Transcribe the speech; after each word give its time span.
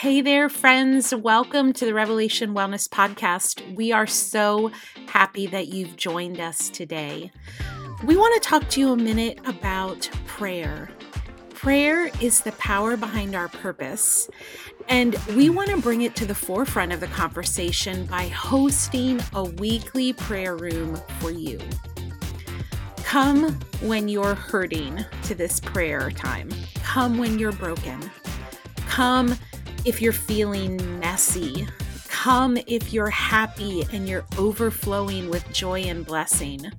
Hey 0.00 0.20
there, 0.20 0.48
friends. 0.48 1.12
Welcome 1.12 1.72
to 1.72 1.84
the 1.84 1.92
Revelation 1.92 2.54
Wellness 2.54 2.88
Podcast. 2.88 3.74
We 3.74 3.90
are 3.90 4.06
so 4.06 4.70
happy 5.08 5.48
that 5.48 5.66
you've 5.66 5.96
joined 5.96 6.38
us 6.38 6.68
today. 6.68 7.32
We 8.04 8.16
want 8.16 8.40
to 8.40 8.48
talk 8.48 8.68
to 8.68 8.80
you 8.80 8.92
a 8.92 8.96
minute 8.96 9.40
about 9.44 10.08
prayer. 10.24 10.88
Prayer 11.50 12.12
is 12.20 12.42
the 12.42 12.52
power 12.52 12.96
behind 12.96 13.34
our 13.34 13.48
purpose, 13.48 14.30
and 14.88 15.16
we 15.34 15.50
want 15.50 15.70
to 15.70 15.78
bring 15.78 16.02
it 16.02 16.14
to 16.14 16.26
the 16.26 16.32
forefront 16.32 16.92
of 16.92 17.00
the 17.00 17.08
conversation 17.08 18.06
by 18.06 18.28
hosting 18.28 19.20
a 19.34 19.42
weekly 19.42 20.12
prayer 20.12 20.54
room 20.54 20.94
for 21.18 21.32
you. 21.32 21.58
Come 22.98 23.58
when 23.80 24.06
you're 24.06 24.36
hurting 24.36 25.04
to 25.24 25.34
this 25.34 25.58
prayer 25.58 26.12
time. 26.12 26.50
Come 26.84 27.18
when 27.18 27.36
you're 27.36 27.50
broken. 27.50 27.98
Come 28.86 29.36
if 29.88 30.02
you're 30.02 30.12
feeling 30.12 31.00
messy. 31.00 31.66
Come 32.08 32.58
if 32.66 32.92
you're 32.92 33.08
happy 33.08 33.86
and 33.90 34.06
you're 34.06 34.26
overflowing 34.36 35.30
with 35.30 35.50
joy 35.50 35.80
and 35.80 36.04
blessing. 36.04 36.70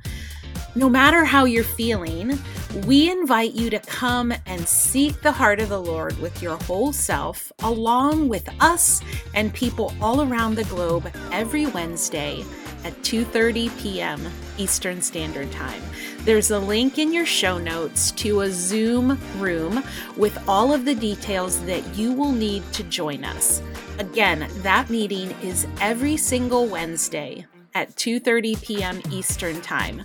No 0.76 0.88
matter 0.88 1.26
how 1.26 1.46
you're 1.46 1.64
feeling, 1.64 2.38
we 2.86 3.10
invite 3.10 3.54
you 3.54 3.72
to 3.72 3.80
come 3.80 4.32
and 4.46 4.68
seek 4.68 5.20
the 5.24 5.32
heart 5.32 5.60
of 5.60 5.70
the 5.70 5.82
Lord 5.82 6.20
with 6.20 6.44
your 6.44 6.58
whole 6.58 6.94
self, 6.94 7.52
along 7.64 8.30
with 8.30 8.48
us 8.62 9.02
and 9.34 9.52
people 9.56 9.92
all 10.00 10.22
around 10.22 10.54
the 10.54 10.66
globe 10.66 11.12
every 11.32 11.66
Wednesday 11.66 12.46
at 12.84 12.94
2:30 13.02 13.76
p.m. 13.82 14.22
Eastern 14.60 15.02
Standard 15.02 15.52
Time. 15.52 15.82
There's 16.30 16.52
a 16.52 16.60
link 16.60 17.00
in 17.00 17.12
your 17.12 17.26
show 17.26 17.58
notes 17.58 18.12
to 18.12 18.42
a 18.42 18.52
Zoom 18.52 19.20
room 19.40 19.84
with 20.16 20.38
all 20.48 20.72
of 20.72 20.86
the 20.86 20.94
details 20.94 21.60
that 21.66 21.84
you 21.96 22.14
will 22.14 22.32
need 22.32 22.62
to 22.74 22.84
join 22.84 23.24
us. 23.24 23.64
Again, 23.98 24.48
that 24.58 24.92
meeting 24.92 25.32
is 25.42 25.66
every 25.82 26.18
single 26.18 26.68
Wednesday 26.68 27.48
at 27.74 27.96
2:30 27.96 28.62
p.m. 28.62 29.02
Eastern 29.10 29.60
Time. 29.62 30.04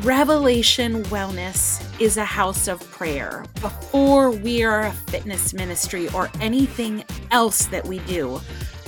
Revelation 0.00 1.02
Wellness 1.10 1.84
is 2.00 2.16
a 2.16 2.24
house 2.24 2.66
of 2.66 2.80
prayer. 2.90 3.44
Before 3.60 4.30
we 4.30 4.64
are 4.64 4.86
a 4.86 4.92
fitness 4.92 5.52
ministry 5.52 6.08
or 6.14 6.30
anything 6.40 7.04
else 7.30 7.66
that 7.66 7.86
we 7.86 7.98
do, 7.98 8.40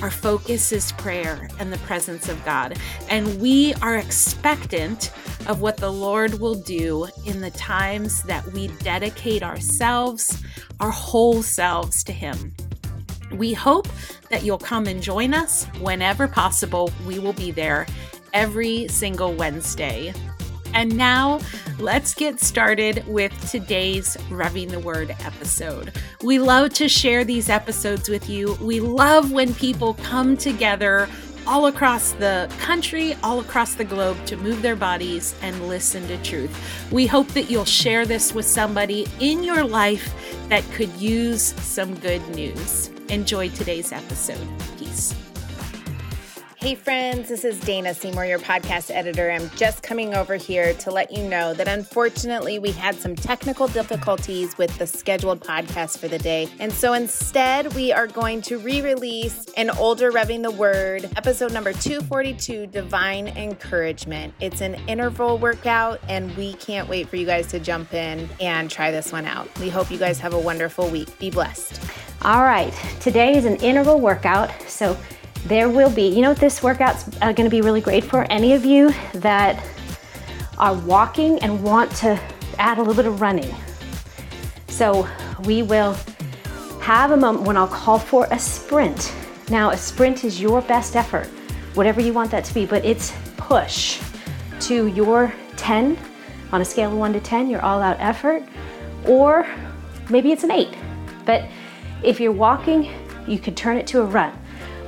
our 0.05 0.11
focus 0.11 0.71
is 0.71 0.93
prayer 0.93 1.49
and 1.59 1.73
the 1.73 1.79
presence 1.79 2.29
of 2.29 2.45
God. 2.45 2.77
And 3.09 3.41
we 3.41 3.73
are 3.81 3.97
expectant 3.97 5.11
of 5.47 5.63
what 5.63 5.79
the 5.79 5.91
Lord 5.91 6.41
will 6.41 6.57
do 6.57 7.09
in 7.25 7.41
the 7.41 7.51
times 7.53 8.23
that 8.25 8.47
we 8.49 8.69
dedicate 8.83 9.43
ourselves, 9.43 10.45
our 10.79 10.91
whole 10.91 11.43
selves 11.43 12.05
to 12.05 12.13
Him. 12.13 12.55
We 13.33 13.55
hope 13.55 13.89
that 14.29 14.45
you'll 14.45 14.59
come 14.59 14.87
and 14.89 15.03
join 15.03 15.33
us 15.33 15.65
whenever 15.81 16.29
possible. 16.29 16.93
We 17.07 17.19
will 17.19 17.33
be 17.33 17.51
there 17.51 17.87
every 18.35 18.89
single 18.89 19.33
Wednesday 19.33 20.13
and 20.75 20.97
now 20.97 21.41
let's 21.79 22.15
get 22.15 22.41
started 22.41 23.07
with 23.07 23.33
today's 23.51 24.17
Revving 24.29 24.71
the 24.71 24.81
Word 24.81 25.17
episode. 25.21 25.93
We 26.23 26.39
love 26.39 26.75
to 26.75 26.89
share 26.89 27.25
these 27.25 27.49
episodes 27.49 28.09
with 28.09 28.29
you. 28.29 28.55
We 28.61 28.81
love 28.81 29.33
when 29.33 29.55
people 29.55 29.95
come 29.95 30.37
together 30.37 31.09
all 31.47 31.67
across 31.67 32.13
the 32.13 32.51
country, 32.59 33.15
all 33.23 33.41
across 33.41 33.75
the 33.75 33.85
globe 33.85 34.17
to 34.27 34.37
move 34.37 34.63
their 34.63 34.77
bodies 34.77 35.35
and 35.43 35.69
listen 35.69 36.07
to 36.09 36.17
truth. 36.23 36.55
We 36.91 37.07
hope 37.07 37.29
that 37.29 37.51
you'll 37.51 37.65
share 37.65 38.07
this 38.07 38.35
with 38.35 38.47
somebody 38.47 39.07
in 39.21 39.43
your 39.43 39.65
life 39.65 40.15
that 40.49 40.65
could 40.73 40.93
use 40.97 41.55
some 41.63 41.95
good 41.97 42.27
news. 42.35 42.91
Enjoy 43.09 43.49
today's 43.51 43.93
episode. 43.93 44.49
Peace. 44.79 45.15
Hey, 46.65 46.77
friends, 46.77 47.29
this 47.29 47.45
is 47.45 47.61
Dana 47.61 47.93
Seymour, 47.93 48.25
your 48.25 48.39
podcast 48.39 48.91
editor. 48.91 49.31
I'm 49.31 49.51
just 49.51 49.83
coming 49.83 50.15
over 50.15 50.37
here 50.37 50.73
to 50.73 50.91
let 50.91 51.13
you 51.13 51.23
know 51.29 51.53
that 51.53 51.69
unfortunately 51.69 52.59
we 52.59 52.71
had 52.71 52.95
some 52.95 53.15
technical 53.15 53.69
difficulties 53.69 54.57
with 54.57 54.75
the 54.79 54.87
scheduled 54.87 55.41
podcast 55.41 55.99
for 55.99 56.09
the 56.09 56.17
day. 56.19 56.49
And 56.61 56.73
so 56.73 56.95
instead, 56.95 57.75
we 57.75 57.93
are 57.93 58.07
going 58.07 58.41
to 58.41 58.57
re 58.57 58.81
release 58.81 59.45
an 59.59 59.69
older 59.69 60.11
Revving 60.11 60.43
the 60.43 60.53
Word, 60.53 61.07
episode 61.17 61.53
number 61.53 61.75
242 61.75 62.69
Divine 62.69 63.29
Encouragement. 63.29 64.33
It's 64.41 64.63
an 64.63 64.77
interval 64.89 65.37
workout, 65.37 66.01
and 66.09 66.35
we 66.35 66.55
can't 66.55 66.89
wait 66.89 67.11
for 67.11 67.17
you 67.17 67.27
guys 67.27 67.47
to 67.49 67.61
jump 67.61 67.93
in 67.93 68.27
and 68.41 68.71
try 68.71 68.91
this 68.91 69.13
one 69.13 69.27
out. 69.27 69.51
We 69.59 69.69
hope 69.69 69.91
you 69.91 69.99
guys 69.99 70.19
have 70.21 70.33
a 70.33 70.41
wonderful 70.41 70.89
week. 70.89 71.19
Be 71.19 71.31
blessed. 71.31 71.79
All 72.23 72.41
right, 72.41 72.73
today 73.01 73.37
is 73.37 73.45
an 73.45 73.57
interval 73.57 74.01
workout. 74.01 74.51
So 74.63 74.97
there 75.47 75.69
will 75.69 75.91
be, 75.91 76.09
you 76.09 76.23
know 76.23 76.31
what 76.31 76.39
this 76.39 76.63
workout's 76.63 77.09
uh, 77.21 77.33
gonna 77.33 77.51
be 77.51 77.61
really 77.61 77.81
great 77.81 78.05
for? 78.05 78.27
Any 78.31 78.55
of 78.55 78.65
you 78.65 78.93
that 79.15 79.63
are 80.59 80.75
walking 80.75 81.39
and 81.41 81.63
want 81.63 81.91
to 81.97 82.21
add 82.59 82.79
a 82.79 82.81
little 82.81 82.95
bit 82.95 83.07
of 83.07 83.21
running. 83.21 83.55
So 84.69 85.09
we 85.45 85.63
will 85.63 85.97
have 86.81 87.11
a 87.11 87.17
moment 87.17 87.47
when 87.47 87.57
I'll 87.57 87.69
call 87.69 87.99
for 87.99 88.27
a 88.31 88.39
sprint. 88.39 89.13
Now, 89.51 89.71
a 89.71 89.77
sprint 89.77 90.25
is 90.25 90.41
your 90.41 90.63
best 90.63 90.97
effort, 90.97 91.27
whatever 91.75 92.01
you 92.01 92.13
want 92.13 92.31
that 92.31 92.45
to 92.45 92.55
be, 92.55 92.65
but 92.67 92.85
it's 92.85 93.13
push 93.37 94.01
to 94.61 94.87
your 94.89 95.33
10 95.57 95.99
on 96.53 96.61
a 96.61 96.65
scale 96.65 96.91
of 96.91 96.99
1 96.99 97.13
to 97.13 97.21
10, 97.21 97.51
your 97.51 97.61
all 97.63 97.83
out 97.83 97.97
effort, 98.01 98.43
or 99.07 99.47
maybe 100.09 100.33
it's 100.33 100.45
an 100.45 100.51
8. 100.51 100.69
But 101.27 101.45
if 102.03 102.21
you're 102.21 102.33
walking, 102.33 102.91
you 103.27 103.39
could 103.39 103.57
turn 103.57 103.77
it 103.77 103.87
to 103.89 104.01
a 104.01 104.05
run. 104.05 104.33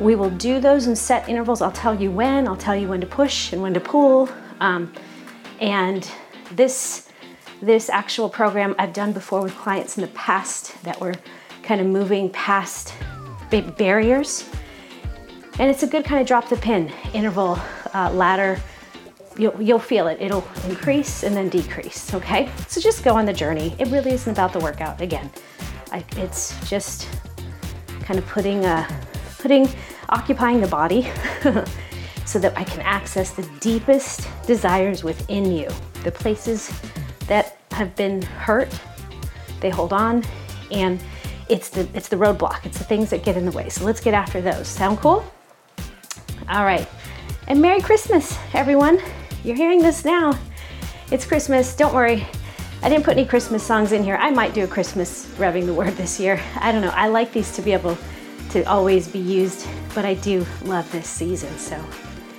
We 0.01 0.15
will 0.15 0.31
do 0.31 0.61
those 0.61 0.87
in 0.87 0.95
set 0.95 1.29
intervals. 1.29 1.63
I'll 1.63 1.73
tell 1.73 1.99
you 2.01 2.11
when, 2.11 2.47
I'll 2.47 2.57
tell 2.57 2.77
you 2.77 2.89
when 2.89 3.01
to 3.01 3.07
push 3.07 3.53
and 3.53 3.63
when 3.63 3.73
to 3.75 3.81
pull. 3.81 4.29
Um, 4.61 4.93
and 5.61 6.11
this, 6.53 7.09
this 7.63 7.89
actual 7.89 8.29
program 8.29 8.75
I've 8.79 8.93
done 8.93 9.13
before 9.13 9.41
with 9.41 9.55
clients 9.57 9.97
in 9.97 10.03
the 10.03 10.09
past 10.09 10.81
that 10.83 11.01
were 11.01 11.15
kind 11.63 11.81
of 11.81 11.87
moving 11.87 12.31
past 12.31 12.95
barriers. 13.51 14.49
And 15.59 15.71
it's 15.71 15.83
a 15.83 15.87
good 15.87 16.05
kind 16.05 16.21
of 16.21 16.27
drop 16.27 16.51
the 16.51 16.57
pin 16.57 16.93
interval 17.15 17.59
uh, 17.95 18.11
ladder. 18.13 18.61
You'll, 19.39 19.61
you'll 19.61 19.79
feel 19.79 20.09
it. 20.09 20.21
It'll 20.21 20.47
increase 20.69 21.23
and 21.23 21.35
then 21.35 21.49
decrease, 21.49 22.13
okay? 22.13 22.51
So 22.69 22.81
just 22.81 23.03
go 23.03 23.15
on 23.15 23.25
the 23.25 23.33
journey. 23.33 23.75
It 23.79 23.89
really 23.89 24.13
isn't 24.13 24.31
about 24.31 24.53
the 24.53 24.59
workout. 24.59 25.01
Again, 25.01 25.31
I, 25.91 26.05
it's 26.17 26.69
just 26.69 27.09
kind 28.03 28.19
of 28.19 28.27
putting 28.27 28.65
a, 28.67 28.87
putting, 29.47 29.69
occupying 30.09 30.61
the 30.61 30.67
body 30.67 31.03
so 32.27 32.37
that 32.37 32.53
I 32.59 32.65
can 32.65 32.81
access 32.81 33.31
the 33.31 33.49
deepest 33.61 34.27
desires 34.45 35.05
within 35.05 35.53
you, 35.53 35.69
the 36.03 36.11
places 36.11 36.73
that 37.29 37.57
have 37.71 37.95
been 37.95 38.23
hurt, 38.23 38.69
they 39.61 39.71
hold 39.71 39.93
on, 39.93 40.25
and 40.73 41.01
it's 41.49 41.69
the 41.69 41.87
it's 41.95 42.09
the 42.09 42.17
roadblock. 42.17 42.67
It's 42.67 42.77
the 42.77 42.83
things 42.83 43.09
that 43.11 43.23
get 43.23 43.37
in 43.37 43.45
the 43.45 43.53
way. 43.53 43.69
So 43.69 43.85
let's 43.85 44.01
get 44.01 44.15
after 44.15 44.41
those. 44.41 44.67
Sound 44.67 44.99
cool? 44.99 45.25
All 46.49 46.65
right. 46.65 46.89
And 47.47 47.63
Merry 47.63 47.81
Christmas, 47.81 48.37
everyone. 48.53 49.01
You're 49.45 49.55
hearing 49.55 49.81
this 49.81 50.05
now. 50.05 50.37
It's 51.13 51.25
Christmas. 51.25 51.77
Don't 51.77 51.95
worry. 51.95 52.27
I 52.83 52.89
didn't 52.89 53.05
put 53.05 53.17
any 53.17 53.25
Christmas 53.25 53.63
songs 53.63 53.93
in 53.93 54.03
here. 54.03 54.17
I 54.17 54.31
might 54.31 54.55
do 54.55 54.65
a 54.65 54.67
Christmas 54.67 55.27
revving 55.37 55.67
the 55.67 55.75
word 55.75 55.95
this 55.97 56.19
year. 56.19 56.41
I 56.57 56.73
don't 56.73 56.83
know. 56.83 56.91
I 56.97 57.07
like 57.07 57.33
these 57.33 57.55
to 57.55 57.63
be 57.63 57.73
able 57.73 57.97
to 58.51 58.63
always 58.65 59.09
be 59.09 59.19
used, 59.19 59.67
but 59.95 60.05
I 60.05 60.15
do 60.15 60.47
love 60.63 60.91
this 60.93 61.09
season, 61.09 61.57
so 61.59 61.83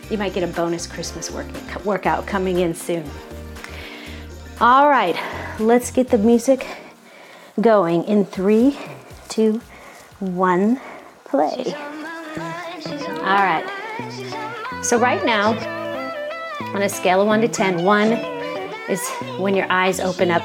you 0.09 0.17
might 0.17 0.33
get 0.33 0.43
a 0.43 0.47
bonus 0.47 0.87
Christmas 0.87 1.31
work, 1.31 1.47
workout 1.85 2.25
coming 2.25 2.59
in 2.59 2.73
soon. 2.73 3.09
All 4.59 4.89
right, 4.89 5.15
let's 5.59 5.91
get 5.91 6.09
the 6.09 6.17
music 6.17 6.65
going 7.61 8.03
in 8.05 8.25
three, 8.25 8.77
two, 9.29 9.61
one, 10.19 10.79
play. 11.25 11.73
All 13.19 13.43
right, 13.43 13.65
so 14.81 14.97
right 14.97 15.23
now, 15.25 15.53
on 16.73 16.81
a 16.81 16.89
scale 16.89 17.21
of 17.21 17.27
one 17.27 17.41
to 17.41 17.47
10, 17.47 17.83
one 17.83 18.13
is 18.89 19.05
when 19.37 19.55
your 19.55 19.69
eyes 19.71 19.99
open 19.99 20.31
up 20.31 20.43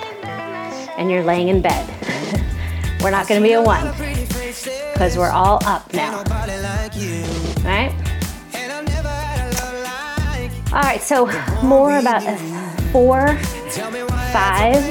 and 0.98 1.10
you're 1.10 1.22
laying 1.22 1.48
in 1.48 1.62
bed. 1.62 1.88
We're 3.02 3.10
not 3.10 3.28
gonna 3.28 3.40
be 3.40 3.52
a 3.52 3.62
one 3.62 4.11
because 4.92 5.16
we're 5.16 5.30
all 5.30 5.58
up 5.64 5.92
now. 5.92 6.22
Right? 7.64 7.94
All 10.72 10.80
right, 10.80 11.00
so 11.00 11.26
more 11.62 11.98
about 11.98 12.22
a 12.26 12.36
four, 12.92 13.36
five. 14.32 14.82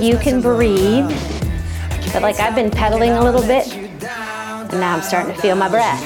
You 0.00 0.16
can 0.18 0.40
breathe, 0.40 1.08
but 2.12 2.22
like 2.22 2.40
I've 2.40 2.54
been 2.54 2.70
pedaling 2.70 3.12
a 3.12 3.22
little 3.22 3.42
bit, 3.42 3.72
and 3.74 4.72
now 4.72 4.96
I'm 4.96 5.02
starting 5.02 5.34
to 5.34 5.40
feel 5.40 5.56
my 5.56 5.68
breath. 5.68 6.02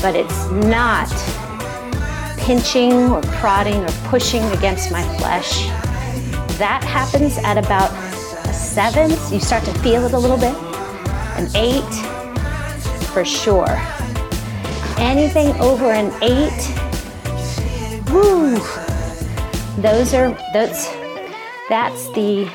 But 0.00 0.16
it's 0.16 0.50
not 0.50 1.08
pinching 2.38 2.92
or 3.10 3.22
prodding 3.22 3.84
or 3.84 3.92
pushing 4.04 4.42
against 4.52 4.90
my 4.90 5.02
flesh. 5.18 5.66
That 6.58 6.82
happens 6.84 7.38
at 7.38 7.58
about 7.58 7.90
a 8.52 8.54
seven. 8.54 9.10
You 9.32 9.40
start 9.40 9.64
to 9.64 9.72
feel 9.80 10.04
it 10.04 10.12
a 10.12 10.18
little 10.18 10.36
bit. 10.36 10.54
An 11.38 11.48
eight, 11.56 11.94
for 13.12 13.24
sure. 13.24 13.80
Anything 14.98 15.58
over 15.58 15.90
an 15.90 16.12
eight, 16.22 16.60
woo. 18.10 18.58
Those 19.80 20.12
are 20.12 20.36
that's 20.52 20.88
that's 21.70 22.06
the 22.12 22.46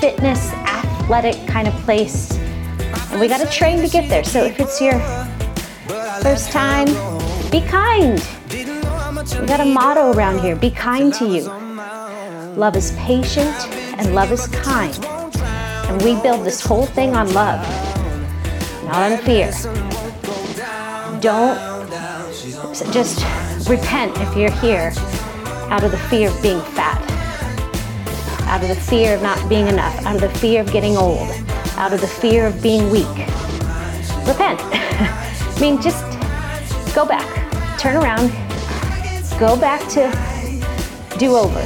fitness 0.00 0.52
athletic 0.52 1.36
kind 1.48 1.66
of 1.66 1.74
place. 1.84 2.30
And 3.10 3.20
we 3.20 3.26
gotta 3.26 3.50
train 3.50 3.80
to 3.82 3.88
get 3.88 4.08
there. 4.08 4.22
So 4.22 4.44
if 4.44 4.60
it's 4.60 4.80
your 4.80 5.00
first 6.22 6.52
time, 6.52 6.86
be 7.50 7.62
kind. 7.62 8.22
We 9.40 9.46
got 9.46 9.60
a 9.60 9.64
motto 9.64 10.12
around 10.12 10.38
here 10.38 10.54
be 10.54 10.70
kind 10.70 11.12
to 11.14 11.26
you. 11.26 11.42
Love 12.56 12.76
is 12.76 12.92
patient 12.92 13.56
and 13.98 14.14
love 14.14 14.30
is 14.30 14.46
kind. 14.46 15.11
And 15.92 16.02
we 16.02 16.18
build 16.22 16.46
this 16.46 16.62
whole 16.62 16.86
thing 16.86 17.14
on 17.14 17.30
love, 17.34 17.60
not 18.86 19.12
on 19.12 19.18
fear. 19.18 19.52
Don't 21.20 21.90
just 22.90 23.20
repent 23.68 24.16
if 24.16 24.34
you're 24.34 24.50
here 24.52 24.90
out 25.68 25.84
of 25.84 25.90
the 25.90 25.98
fear 26.08 26.30
of 26.30 26.42
being 26.42 26.62
fat, 26.62 26.98
out 28.48 28.62
of 28.62 28.68
the 28.68 28.74
fear 28.74 29.16
of 29.16 29.22
not 29.22 29.46
being 29.50 29.66
enough, 29.66 29.94
out 30.06 30.14
of 30.14 30.22
the 30.22 30.38
fear 30.38 30.62
of 30.62 30.72
getting 30.72 30.96
old, 30.96 31.28
out 31.76 31.92
of 31.92 32.00
the 32.00 32.06
fear 32.06 32.46
of 32.46 32.62
being 32.62 32.88
weak. 32.90 33.06
Repent. 34.26 34.60
I 34.64 35.58
mean, 35.60 35.78
just 35.82 36.02
go 36.94 37.04
back, 37.04 37.28
turn 37.78 37.96
around, 37.96 38.30
go 39.38 39.60
back 39.60 39.86
to 39.90 40.08
do 41.18 41.36
over. 41.36 41.60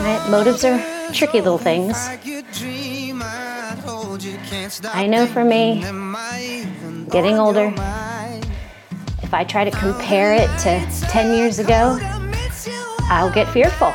Right? 0.00 0.24
Motives 0.30 0.64
are 0.64 0.91
tricky 1.12 1.40
little 1.40 1.58
things. 1.58 1.94
I 4.94 5.06
know 5.06 5.26
for 5.26 5.44
me, 5.44 5.80
getting 7.10 7.38
older, 7.38 7.72
if 9.22 9.34
I 9.34 9.44
try 9.44 9.64
to 9.64 9.70
compare 9.70 10.34
it 10.34 10.48
to 10.60 10.80
10 11.08 11.36
years 11.36 11.58
ago, 11.58 11.98
I'll 13.08 13.30
get 13.30 13.48
fearful. 13.52 13.92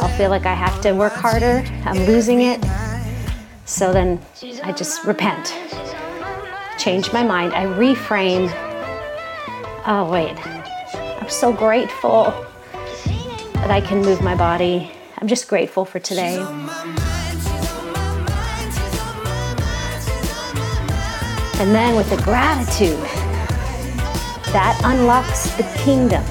I'll 0.00 0.16
feel 0.16 0.30
like 0.30 0.46
I 0.46 0.54
have 0.54 0.80
to 0.82 0.92
work 0.92 1.12
harder, 1.12 1.64
I'm 1.84 2.04
losing 2.04 2.42
it. 2.42 2.64
So 3.64 3.92
then 3.92 4.20
I 4.62 4.72
just 4.72 5.04
repent, 5.04 5.54
change 6.78 7.12
my 7.12 7.22
mind, 7.22 7.54
I 7.54 7.64
reframe. 7.66 8.52
Oh, 9.86 10.08
wait, 10.10 10.36
I'm 10.96 11.28
so 11.28 11.52
grateful 11.52 12.32
that 13.54 13.70
I 13.70 13.80
can 13.80 14.02
move 14.02 14.20
my 14.20 14.34
body. 14.34 14.90
I'm 15.24 15.28
just 15.28 15.48
grateful 15.48 15.86
for 15.86 15.98
today. 15.98 16.36
And 21.58 21.74
then 21.74 21.96
with 21.96 22.10
the 22.10 22.20
gratitude, 22.22 23.00
that 24.52 24.78
unlocks 24.84 25.50
the 25.56 25.62
kingdom. 25.82 26.22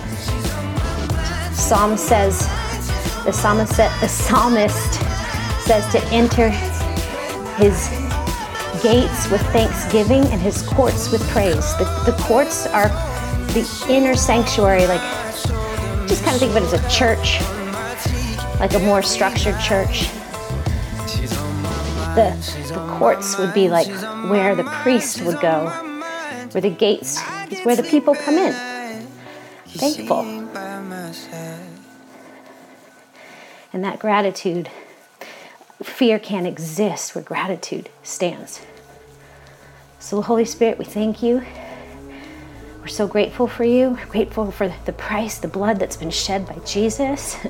Psalm 1.56 1.98
says, 1.98 2.42
the 3.26 3.32
psalmist, 3.32 3.78
the 3.78 4.08
psalmist 4.08 4.94
says 5.66 5.92
to 5.92 6.00
enter 6.14 6.52
his 7.58 7.90
gates 8.84 9.28
with 9.32 9.42
thanksgiving 9.54 10.24
and 10.26 10.40
his 10.40 10.62
courts 10.62 11.12
with 11.12 11.28
praise. 11.30 11.76
The, 11.78 11.86
the 12.06 12.16
courts 12.26 12.68
are 12.68 12.90
the 13.54 13.68
inner 13.90 14.16
sanctuary, 14.16 14.86
like 14.86 15.02
just 16.08 16.24
kind 16.24 16.36
of 16.36 16.40
think 16.40 16.52
of 16.52 16.58
it 16.58 16.64
as 16.72 16.74
a 16.74 16.90
church, 16.92 17.40
like 18.60 18.74
a 18.74 18.80
more 18.80 19.02
structured 19.02 19.60
church. 19.60 20.10
The, 22.16 22.36
the 22.68 22.96
courts 23.00 23.38
would 23.38 23.54
be 23.54 23.70
like 23.70 23.88
where 24.30 24.56
the 24.56 24.64
priest 24.64 25.22
would 25.22 25.40
go, 25.40 25.68
where 26.52 26.62
the 26.62 26.70
gates 26.70 27.20
is 27.50 27.66
where 27.66 27.76
the 27.76 27.84
people 27.84 28.14
come 28.16 28.36
in. 28.36 28.54
Thankful. 29.68 30.22
And 33.74 33.84
that 33.84 33.98
gratitude, 33.98 34.70
fear 35.82 36.20
can't 36.20 36.46
exist 36.46 37.16
where 37.16 37.24
gratitude 37.24 37.90
stands. 38.04 38.62
So, 39.98 40.22
Holy 40.22 40.46
Spirit, 40.46 40.78
we 40.78 40.86
thank 40.86 41.24
you. 41.24 41.44
We're 42.82 42.88
so 42.88 43.08
grateful 43.08 43.48
for 43.48 43.64
you, 43.64 43.92
We're 43.92 44.06
grateful 44.08 44.52
for 44.52 44.72
the 44.86 44.92
price, 44.92 45.38
the 45.40 45.48
blood 45.48 45.80
that's 45.80 45.96
been 45.96 46.12
shed 46.12 46.46
by 46.46 46.60
Jesus. 46.66 47.38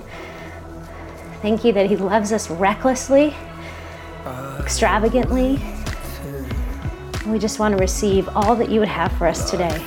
Thank 1.43 1.65
you 1.65 1.73
that 1.73 1.87
He 1.87 1.97
loves 1.97 2.31
us 2.31 2.49
recklessly, 2.49 3.35
extravagantly. 4.61 5.59
We 7.27 7.37
just 7.37 7.59
want 7.59 7.75
to 7.75 7.81
receive 7.81 8.29
all 8.29 8.55
that 8.55 8.69
you 8.69 8.79
would 8.79 8.87
have 8.87 9.11
for 9.17 9.27
us 9.27 9.51
today. 9.51 9.83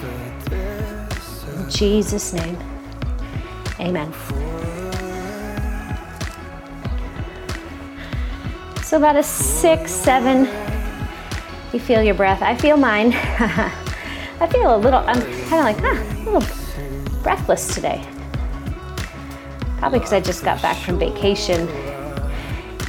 In 0.50 1.70
Jesus' 1.70 2.34
name, 2.34 2.58
amen. 3.80 4.12
So, 8.82 8.98
about 8.98 9.16
a 9.16 9.22
six, 9.22 9.92
seven, 9.92 10.44
you 11.72 11.80
feel 11.80 12.02
your 12.02 12.14
breath. 12.14 12.42
I 12.42 12.54
feel 12.54 12.76
mine. 12.76 13.12
I 13.14 14.46
feel 14.52 14.76
a 14.76 14.76
little, 14.76 15.00
I'm 15.00 15.22
kind 15.48 15.78
of 15.78 15.82
like, 15.82 16.26
a 16.26 16.30
little 16.30 17.22
breathless 17.22 17.74
today. 17.74 18.06
Probably 19.86 20.00
because 20.00 20.14
I 20.14 20.20
just 20.20 20.42
got 20.42 20.60
back 20.62 20.76
from 20.78 20.98
vacation. 20.98 21.68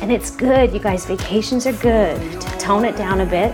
And 0.02 0.12
it's 0.12 0.32
good, 0.32 0.74
you 0.74 0.80
guys, 0.80 1.06
vacations 1.06 1.68
are 1.68 1.74
good 1.74 2.20
to 2.42 2.58
tone 2.58 2.86
it 2.86 2.98
down 2.98 3.22
a 3.22 3.26
bit. 3.28 3.54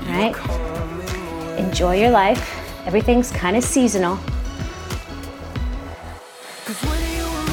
All 0.00 0.08
right? 0.08 1.58
Enjoy 1.58 1.96
your 2.00 2.08
life. 2.08 2.58
Everything's 2.86 3.30
kind 3.30 3.58
of 3.58 3.62
seasonal. 3.62 4.18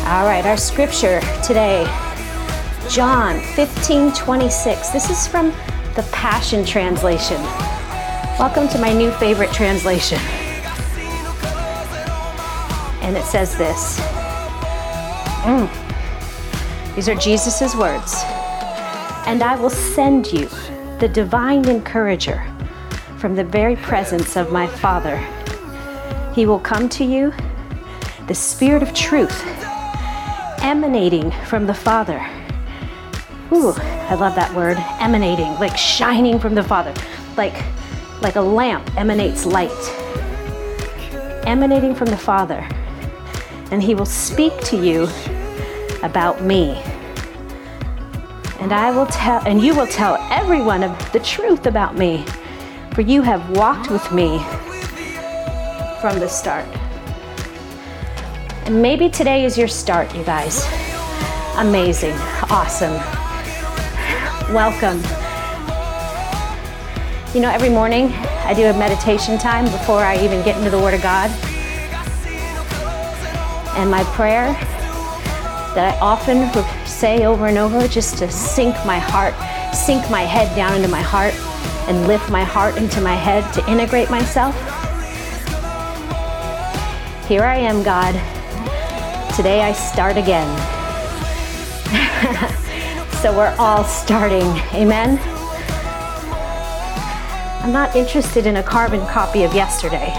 All 0.06 0.24
right, 0.24 0.46
our 0.46 0.56
scripture 0.56 1.20
today, 1.44 1.84
John 2.90 3.42
15 3.56 4.14
26. 4.14 4.90
This 4.92 5.10
is 5.10 5.28
from 5.28 5.50
the 5.96 6.08
Passion 6.14 6.64
Translation. 6.64 7.42
Welcome 8.40 8.70
to 8.70 8.78
my 8.78 8.94
new 8.94 9.12
favorite 9.12 9.52
translation. 9.52 10.45
And 13.06 13.16
it 13.16 13.24
says 13.24 13.56
this 13.56 14.00
mm. 15.46 15.70
These 16.96 17.08
are 17.08 17.16
Jesus' 17.16 17.76
words. 17.76 18.24
And 19.28 19.44
I 19.44 19.56
will 19.56 19.70
send 19.70 20.34
you 20.34 20.50
the 21.00 21.08
divine 21.08 21.68
encourager 21.70 22.44
from 23.18 23.36
the 23.36 23.44
very 23.44 23.76
presence 23.76 24.36
of 24.36 24.52
my 24.52 24.66
Father. 24.66 25.18
He 26.34 26.46
will 26.46 26.60
come 26.60 26.90
to 26.90 27.04
you, 27.04 27.32
the 28.28 28.36
Spirit 28.36 28.82
of 28.82 28.94
truth 28.94 29.44
emanating 30.66 31.30
from 31.46 31.68
the 31.68 31.74
Father. 31.76 32.18
Ooh, 33.52 33.72
I 33.74 34.16
love 34.16 34.34
that 34.34 34.52
word, 34.56 34.78
emanating, 35.00 35.54
like 35.60 35.78
shining 35.78 36.40
from 36.40 36.56
the 36.56 36.64
Father, 36.64 36.92
like 37.38 37.64
like 38.22 38.36
a 38.36 38.42
lamp 38.42 38.90
emanates 38.98 39.46
light. 39.46 39.70
Emanating 41.46 41.94
from 41.94 42.08
the 42.08 42.18
Father. 42.18 42.68
And 43.72 43.82
he 43.82 43.96
will 43.96 44.06
speak 44.06 44.54
to 44.66 44.78
you 44.78 45.08
about 46.04 46.42
me. 46.42 46.82
And 48.60 48.72
I 48.72 48.92
will 48.92 49.08
tell 49.08 49.42
and 49.46 49.62
you 49.62 49.76
will 49.76 49.88
tell 49.88 50.16
everyone 50.32 50.84
of 50.84 51.12
the 51.12 51.20
truth 51.20 51.66
about 51.66 51.98
me, 51.98 52.26
for 52.94 53.02
you 53.02 53.22
have 53.22 53.50
walked 53.50 53.90
with 53.90 54.12
me 54.12 54.40
from 56.00 56.20
the 56.20 56.28
start. 56.28 56.66
And 58.66 58.82
maybe 58.82 59.10
today 59.10 59.46
is 59.46 59.58
your 59.58 59.68
start, 59.68 60.16
you 60.16 60.24
guys. 60.24 60.66
Amazing. 61.58 62.14
Awesome. 62.50 62.94
Welcome. 64.54 64.98
You 67.34 67.42
know, 67.42 67.50
every 67.50 67.70
morning 67.70 68.14
I 68.46 68.54
do 68.54 68.66
a 68.66 68.74
meditation 68.78 69.38
time 69.38 69.66
before 69.66 70.00
I 70.00 70.24
even 70.24 70.44
get 70.44 70.58
into 70.58 70.70
the 70.70 70.80
Word 70.80 70.94
of 70.94 71.02
God. 71.02 71.30
And 73.76 73.92
my 73.92 74.04
prayer 74.16 74.54
that 75.76 75.96
I 75.96 76.00
often 76.00 76.50
say 76.86 77.26
over 77.26 77.48
and 77.48 77.58
over 77.58 77.88
just 77.88 78.18
to 78.20 78.32
sink 78.32 78.74
my 78.86 78.98
heart, 78.98 79.34
sink 79.76 80.10
my 80.10 80.22
head 80.22 80.56
down 80.56 80.76
into 80.76 80.88
my 80.88 81.02
heart, 81.02 81.34
and 81.90 82.08
lift 82.08 82.30
my 82.30 82.44
heart 82.44 82.78
into 82.78 83.02
my 83.02 83.14
head 83.14 83.54
to 83.54 83.70
integrate 83.70 84.10
myself. 84.10 84.56
Here 87.28 87.44
I 87.44 87.58
am, 87.58 87.84
God. 87.84 88.14
Today 89.36 89.62
I 89.62 89.74
start 89.74 90.16
again. 90.16 90.48
so 93.22 93.36
we're 93.36 93.56
all 93.60 93.84
starting. 93.84 94.48
Amen? 94.74 95.20
I'm 97.62 97.74
not 97.74 97.96
interested 97.96 98.46
in 98.46 98.58
a 98.58 98.64
carbon 98.64 99.06
copy 99.08 99.44
of 99.44 99.54
yesterday. 99.54 100.14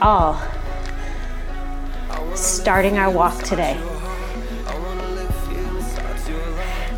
All 0.00 0.40
starting 2.34 2.98
our 2.98 3.10
walk 3.10 3.42
today. 3.42 3.80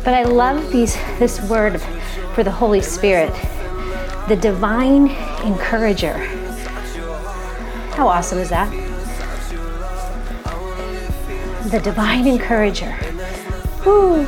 But 0.03 0.13
I 0.13 0.23
love 0.23 0.71
these 0.71 0.95
this 1.17 1.41
word 1.49 1.79
for 2.33 2.43
the 2.43 2.51
Holy 2.51 2.81
Spirit, 2.81 3.33
the 4.27 4.35
divine 4.35 5.07
encourager. 5.45 6.17
How 7.95 8.07
awesome 8.07 8.39
is 8.39 8.49
that? 8.49 8.69
The 11.69 11.79
divine 11.79 12.27
encourager. 12.27 12.91
Whew. 13.83 14.27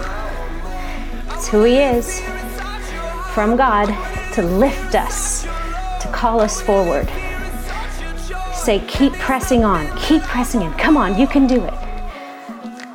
It's 1.31 1.47
who 1.47 1.63
he 1.63 1.77
is 1.77 2.21
from 3.33 3.57
God 3.57 3.87
to 4.33 4.43
lift 4.43 4.95
us, 4.95 5.43
to 5.43 6.09
call 6.13 6.39
us 6.39 6.61
forward. 6.61 7.09
Say, 8.61 8.79
keep 8.87 9.13
pressing 9.13 9.63
on, 9.63 9.89
keep 9.97 10.21
pressing 10.21 10.61
in. 10.61 10.71
Come 10.73 10.95
on, 10.95 11.19
you 11.19 11.25
can 11.25 11.47
do 11.47 11.63
it. 11.63 11.73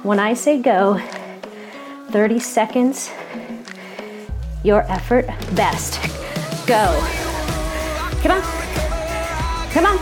When 0.04 0.20
I 0.20 0.32
say 0.32 0.62
go, 0.62 1.00
30 2.10 2.38
seconds, 2.38 3.10
your 4.62 4.82
effort 4.82 5.26
best. 5.56 6.00
Go. 6.68 6.94
Come 8.22 8.30
on. 8.30 8.42
Come 9.72 9.86
on. 9.86 9.96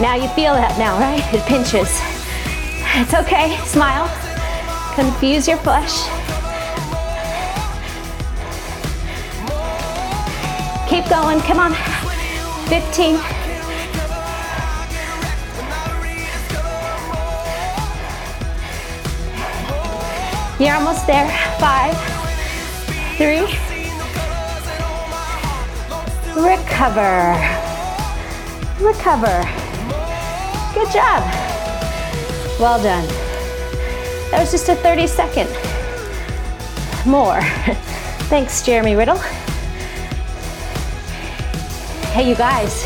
Now 0.00 0.16
you 0.16 0.26
feel 0.30 0.54
that 0.54 0.74
now, 0.76 0.98
right? 0.98 1.22
It 1.32 1.46
pinches. 1.46 2.00
It's 3.00 3.14
okay. 3.14 3.56
Smile. 3.64 4.10
Confuse 4.96 5.46
your 5.46 5.58
flesh. 5.58 6.21
Going. 11.12 11.40
Come 11.40 11.60
on. 11.60 11.74
15. 12.70 13.16
You're 20.58 20.74
almost 20.74 21.06
there. 21.06 21.28
Five, 21.60 21.94
three, 23.18 23.42
recover, 26.34 27.36
recover. 28.80 29.44
Good 30.72 30.90
job. 30.92 31.22
Well 32.58 32.82
done. 32.82 33.06
That 34.30 34.38
was 34.40 34.50
just 34.50 34.70
a 34.70 34.76
30 34.76 35.06
second. 35.08 35.50
More. 37.04 37.40
Thanks, 38.30 38.62
Jeremy 38.62 38.96
Riddle. 38.96 39.20
Hey, 42.12 42.28
you 42.28 42.34
guys, 42.34 42.84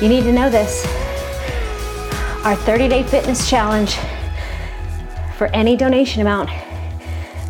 you 0.00 0.08
need 0.08 0.22
to 0.22 0.32
know 0.32 0.48
this. 0.48 0.86
Our 2.44 2.54
30 2.54 2.86
day 2.86 3.02
fitness 3.02 3.50
challenge 3.50 3.96
for 5.36 5.48
any 5.48 5.74
donation 5.74 6.22
amount 6.22 6.48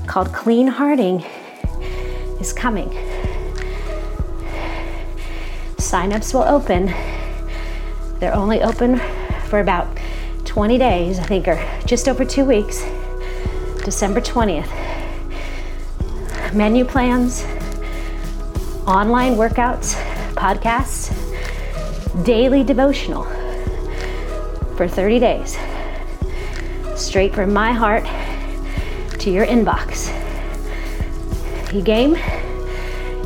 called 0.07 0.33
Clean 0.33 0.67
Hearting 0.67 1.23
is 2.41 2.55
coming. 2.55 2.89
Signups 5.77 6.33
will 6.33 6.45
open. 6.45 6.87
They're 8.19 8.35
only 8.35 8.63
open 8.63 8.99
for 9.49 9.61
about 9.61 9.95
20 10.47 10.79
days, 10.79 11.19
I 11.19 11.25
think, 11.25 11.49
or 11.49 11.63
just 11.85 12.09
over 12.09 12.25
two 12.25 12.47
weeks, 12.47 12.83
December 13.85 14.23
20th. 14.23 14.73
Menu 16.55 16.87
plans, 16.87 17.45
online 18.87 19.35
workouts, 19.35 20.08
podcasts, 20.39 21.13
daily 22.25 22.63
devotional 22.63 23.25
for 24.77 24.87
30 24.87 25.19
days. 25.19 25.59
Straight 26.95 27.35
from 27.35 27.53
my 27.53 27.73
heart 27.73 28.05
to 29.19 29.31
your 29.31 29.45
inbox. 29.45 30.15
You 31.75 31.83
game? 31.83 32.17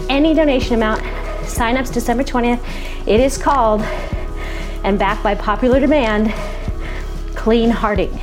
Any 0.09 0.33
donation 0.33 0.75
amount, 0.75 1.03
signups 1.43 1.93
December 1.93 2.25
20th. 2.25 2.63
It 3.07 3.21
is 3.21 3.37
called, 3.37 3.83
and 4.83 4.99
backed 4.99 5.23
by 5.23 5.35
popular 5.35 5.81
demand, 5.81 6.33
Clean 7.37 7.69
Hearting. 7.69 8.19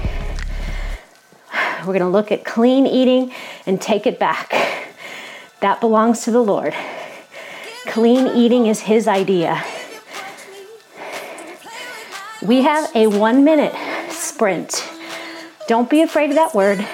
We're 1.86 1.93
gonna 1.93 2.10
look 2.10 2.31
at 2.31 2.43
clean 2.43 2.88
eating 2.88 3.34
and 3.67 3.79
take 3.79 4.08
it 4.08 4.17
back. 4.17 4.50
That 5.60 5.79
belongs 5.79 6.22
to 6.22 6.31
the 6.31 6.41
Lord. 6.41 6.74
Clean 7.89 8.27
eating 8.27 8.67
is 8.67 8.81
His 8.81 9.08
idea. 9.08 9.63
We 12.43 12.62
have 12.62 12.96
a 12.96 13.08
one 13.08 13.43
minute 13.43 13.74
sprint. 14.12 14.88
Don't 15.67 15.89
be 15.89 16.03
afraid 16.03 16.29
of 16.29 16.36
that 16.36 16.53
word. 16.53 16.86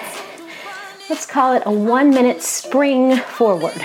Let's 1.10 1.26
call 1.26 1.54
it 1.54 1.64
a 1.66 1.72
one 1.72 2.12
minute 2.12 2.42
spring 2.42 3.18
forward. 3.18 3.76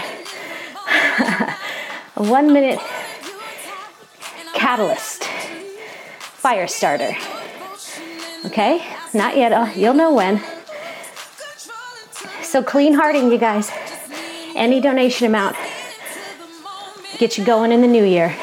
a 0.86 2.22
one 2.22 2.52
minute 2.52 2.78
catalyst, 4.54 5.24
fire 5.24 6.68
starter. 6.68 7.16
Okay? 8.46 8.86
Not 9.12 9.36
yet. 9.36 9.52
Uh, 9.52 9.68
you'll 9.74 9.94
know 9.94 10.14
when. 10.14 10.40
So, 12.42 12.62
clean 12.62 12.94
hearting, 12.94 13.32
you 13.32 13.38
guys. 13.38 13.68
Any 14.54 14.80
donation 14.80 15.26
amount. 15.26 15.56
Get 17.20 17.36
you 17.36 17.44
going 17.44 17.70
in 17.70 17.82
the 17.82 17.86
new 17.86 18.02
year. 18.02 18.34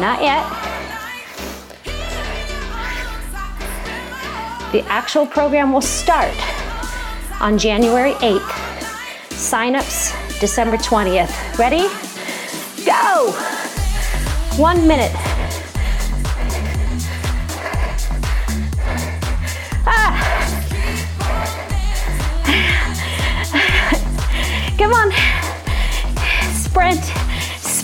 Not 0.00 0.20
yet. 0.20 0.42
The 4.72 4.82
actual 4.88 5.26
program 5.26 5.72
will 5.72 5.80
start 5.80 6.34
on 7.40 7.56
January 7.56 8.14
8th. 8.14 8.40
Signups 9.30 10.40
December 10.40 10.76
20th. 10.76 11.56
Ready? 11.56 11.86
Go! 12.84 13.30
One 14.60 14.88
minute. 14.88 15.12
Ah! 19.86 20.18
Come 24.76 24.92
on. 24.92 25.49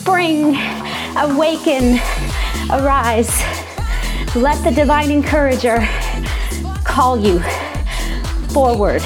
Spring, 0.06 0.54
awaken, 1.16 1.98
arise. 2.70 3.42
Let 4.36 4.62
the 4.62 4.70
divine 4.72 5.10
encourager 5.10 5.78
call 6.84 7.18
you 7.18 7.40
forward. 8.50 9.02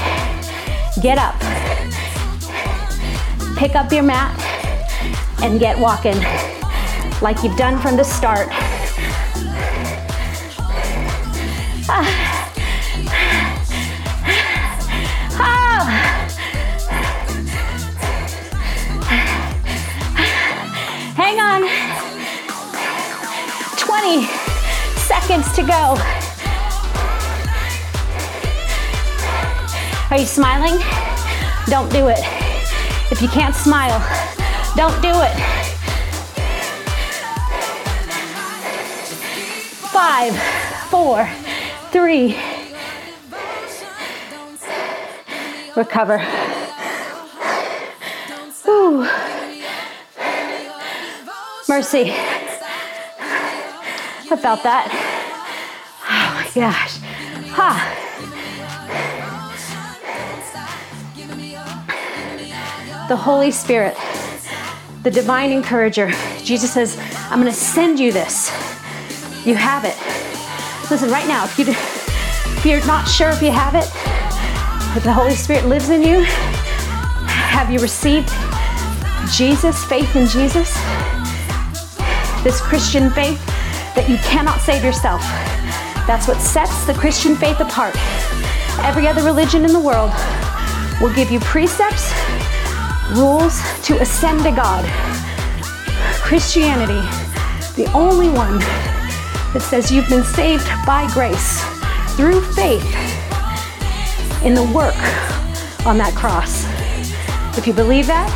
Get 1.00 1.16
up. 1.16 1.40
Pick 3.56 3.76
up 3.76 3.90
your 3.90 4.02
mat 4.02 4.38
and 5.42 5.58
get 5.58 5.78
walking 5.78 6.20
like 7.22 7.42
you've 7.42 7.56
done 7.56 7.80
from 7.80 7.96
the 7.96 8.04
start. 8.04 8.48
Seconds 25.30 25.54
to 25.54 25.62
go. 25.62 25.96
Are 30.10 30.18
you 30.18 30.26
smiling? 30.26 30.76
Don't 31.68 31.88
do 31.92 32.08
it. 32.08 32.18
If 33.12 33.22
you 33.22 33.28
can't 33.28 33.54
smile, 33.54 34.00
don't 34.74 35.00
do 35.00 35.12
it. 35.12 35.36
Five, 39.92 40.36
four, 40.90 41.30
three. 41.92 42.36
Recover. 45.76 46.20
Ooh. 48.66 49.06
Mercy. 51.68 52.16
Felt 54.40 54.62
that. 54.62 54.99
Gosh. 56.54 56.98
Ha. 57.52 58.00
the 63.10 63.16
Holy 63.16 63.50
Spirit, 63.50 63.96
the 65.02 65.10
divine 65.10 65.50
encourager. 65.50 66.12
Jesus 66.44 66.72
says, 66.72 66.96
I'm 67.28 67.40
going 67.40 67.52
to 67.52 67.58
send 67.58 67.98
you 67.98 68.12
this. 68.12 68.48
You 69.44 69.56
have 69.56 69.84
it. 69.84 69.98
Listen, 70.92 71.10
right 71.10 71.26
now, 71.26 71.44
if, 71.44 71.58
you, 71.58 71.64
if 71.68 72.64
you're 72.64 72.86
not 72.86 73.08
sure 73.08 73.30
if 73.30 73.42
you 73.42 73.50
have 73.50 73.74
it, 73.74 73.90
if 74.96 75.02
the 75.02 75.12
Holy 75.12 75.34
Spirit 75.34 75.66
lives 75.66 75.90
in 75.90 76.02
you, 76.02 76.22
have 77.26 77.68
you 77.68 77.80
received 77.80 78.28
Jesus, 79.34 79.84
faith 79.86 80.14
in 80.14 80.28
Jesus? 80.28 80.72
This 82.44 82.60
Christian 82.60 83.10
faith 83.10 83.44
that 83.96 84.06
you 84.08 84.18
cannot 84.18 84.60
save 84.60 84.84
yourself, 84.84 85.20
That's 86.10 86.26
what 86.26 86.40
sets 86.40 86.86
the 86.86 86.94
Christian 86.94 87.36
faith 87.36 87.60
apart. 87.60 87.94
Every 88.80 89.06
other 89.06 89.22
religion 89.22 89.64
in 89.64 89.72
the 89.72 89.78
world 89.78 90.10
will 91.00 91.14
give 91.14 91.30
you 91.30 91.38
precepts, 91.38 92.10
rules 93.12 93.62
to 93.84 93.96
ascend 94.00 94.42
to 94.42 94.50
God. 94.50 94.84
Christianity, 96.20 97.00
the 97.80 97.88
only 97.94 98.28
one 98.28 98.58
that 99.52 99.60
says 99.62 99.92
you've 99.92 100.08
been 100.08 100.24
saved 100.24 100.66
by 100.84 101.08
grace 101.14 101.62
through 102.16 102.40
faith 102.54 102.82
in 104.42 104.54
the 104.54 104.64
work 104.74 104.98
on 105.86 105.96
that 105.98 106.12
cross. 106.16 106.66
If 107.56 107.68
you 107.68 107.72
believe 107.72 108.08
that, 108.08 108.28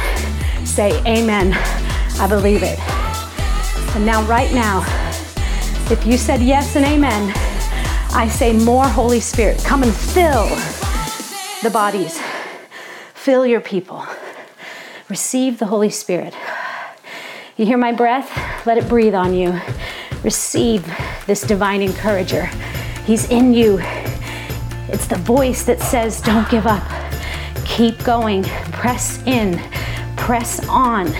say 0.64 1.02
amen. 1.08 1.54
I 2.20 2.28
believe 2.28 2.62
it. 2.62 2.78
And 3.96 4.06
now, 4.06 4.22
right 4.26 4.52
now, 4.54 4.84
if 5.90 6.06
you 6.06 6.16
said 6.16 6.40
yes 6.40 6.76
and 6.76 6.84
amen, 6.84 7.34
I 8.16 8.28
say 8.28 8.52
more 8.52 8.86
Holy 8.86 9.18
Spirit. 9.18 9.58
Come 9.64 9.82
and 9.82 9.92
fill 9.92 10.46
the 11.64 11.70
bodies, 11.70 12.20
fill 13.12 13.44
your 13.44 13.60
people. 13.60 14.06
Receive 15.08 15.58
the 15.58 15.66
Holy 15.66 15.90
Spirit. 15.90 16.32
You 17.56 17.66
hear 17.66 17.76
my 17.76 17.90
breath? 17.90 18.30
Let 18.66 18.78
it 18.78 18.88
breathe 18.88 19.16
on 19.16 19.34
you. 19.34 19.60
Receive 20.22 20.86
this 21.26 21.42
divine 21.42 21.82
encourager. 21.82 22.46
He's 23.04 23.28
in 23.30 23.52
you. 23.52 23.80
It's 24.88 25.08
the 25.08 25.18
voice 25.18 25.64
that 25.64 25.80
says, 25.80 26.20
Don't 26.20 26.48
give 26.48 26.68
up. 26.68 26.84
Keep 27.64 28.04
going. 28.04 28.44
Press 28.70 29.20
in. 29.26 29.60
Press 30.16 30.66
on. 30.68 31.10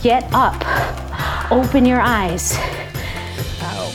Get 0.00 0.26
up. 0.32 0.56
Open 1.52 1.84
your 1.84 2.00
eyes. 2.00 2.56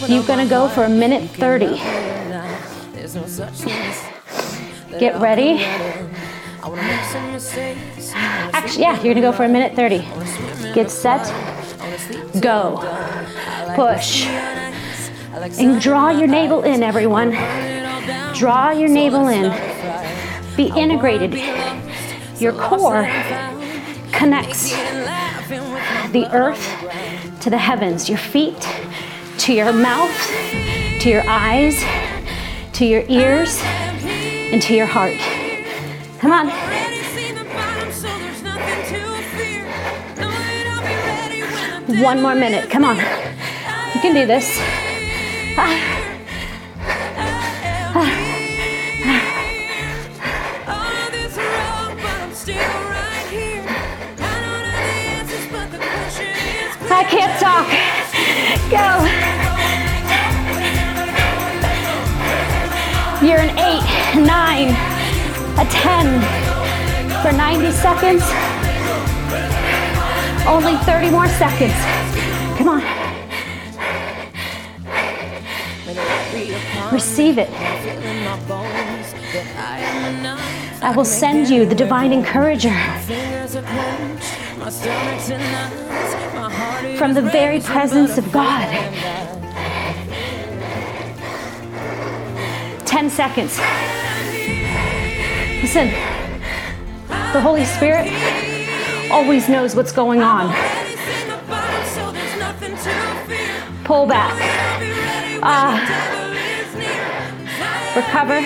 You're 0.08 0.24
to 0.40 0.46
go 0.50 0.68
for 0.68 0.84
a 0.84 0.90
minute 0.90 1.30
30. 1.30 1.78
Get 5.00 5.20
ready. 5.22 5.64
Actually, 8.54 8.82
yeah, 8.82 9.02
you're 9.02 9.14
to 9.14 9.22
go 9.22 9.32
for 9.32 9.46
a 9.46 9.50
minute 9.50 9.76
30. 9.78 10.00
Get 10.74 10.92
set. 10.92 11.24
Go. 12.42 12.80
Push. 13.76 14.26
And 15.58 15.80
draw 15.80 16.10
your 16.10 16.28
navel 16.28 16.64
in, 16.64 16.84
everyone. 16.84 17.32
Draw 18.36 18.72
your 18.72 18.90
navel 18.90 19.30
in. 19.30 19.52
Be 20.58 20.70
integrated. 20.76 21.34
Your 22.42 22.52
core 22.52 23.06
connects 24.12 24.72
the 26.12 26.28
earth 26.34 27.40
to 27.40 27.50
the 27.50 27.58
heavens, 27.58 28.10
your 28.10 28.18
feet 28.18 28.68
to 29.44 29.52
your 29.52 29.74
mouth, 29.74 30.16
to 31.02 31.10
your 31.10 31.24
eyes, 31.28 31.84
to 32.72 32.86
your 32.86 33.04
ears, 33.10 33.60
and 33.62 34.62
to 34.62 34.74
your 34.74 34.86
heart. 34.86 35.20
Come 36.20 36.32
on. 36.32 36.48
One 42.02 42.22
more 42.22 42.36
minute. 42.36 42.70
Come 42.70 42.86
on. 42.86 42.96
You 42.96 44.00
can 44.00 44.14
do 44.14 44.26
this. 44.26 44.58
I 56.90 57.04
can't 57.10 57.38
talk. 57.42 57.68
Go. 58.72 59.13
Nine, 64.16 64.70
a 65.60 65.66
10 65.70 66.22
for 67.24 67.32
90 67.32 67.72
seconds. 67.72 68.24
Only 70.46 70.76
30 70.86 71.10
more 71.10 71.28
seconds. 71.28 71.74
Come 72.58 72.70
on. 72.70 72.84
Receive 76.94 77.38
it. 77.38 77.50
I 80.82 80.94
will 80.96 81.06
send 81.06 81.50
you 81.50 81.66
the 81.66 81.76
divine 81.76 82.12
encourager 82.12 82.74
from 86.98 87.14
the 87.14 87.22
very 87.22 87.60
presence 87.62 88.18
of 88.18 88.32
God. 88.32 88.68
10 92.86 93.10
seconds. 93.10 93.60
Listen, 95.64 95.88
the 97.08 97.40
Holy 97.40 97.64
Spirit 97.64 98.12
always 99.10 99.48
knows 99.48 99.78
what's 99.78 99.94
going 99.94 100.22
on. 100.22 100.54
Pull 103.86 104.06
back. 104.06 104.34
Ah. 105.42 105.80
Recover. 107.96 108.42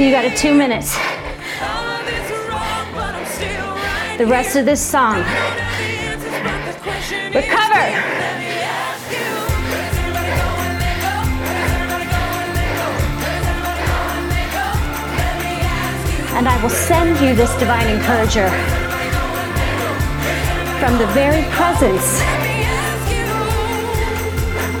You 0.00 0.12
got 0.12 0.24
a 0.24 0.30
two 0.36 0.54
minutes. 0.54 0.94
The 4.18 4.26
rest 4.26 4.54
of 4.54 4.66
this 4.66 4.80
song. 4.80 5.16
Recover. 7.34 8.51
And 16.34 16.48
I 16.48 16.60
will 16.62 16.70
send 16.70 17.20
you 17.20 17.34
this 17.34 17.54
divine 17.58 17.86
encourager 17.88 18.48
from 20.80 20.98
the 20.98 21.06
very 21.12 21.42
presence 21.52 22.20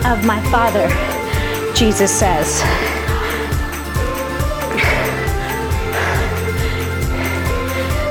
of 0.06 0.24
my 0.24 0.40
Father, 0.50 0.88
Jesus 1.74 2.10
says. 2.10 2.60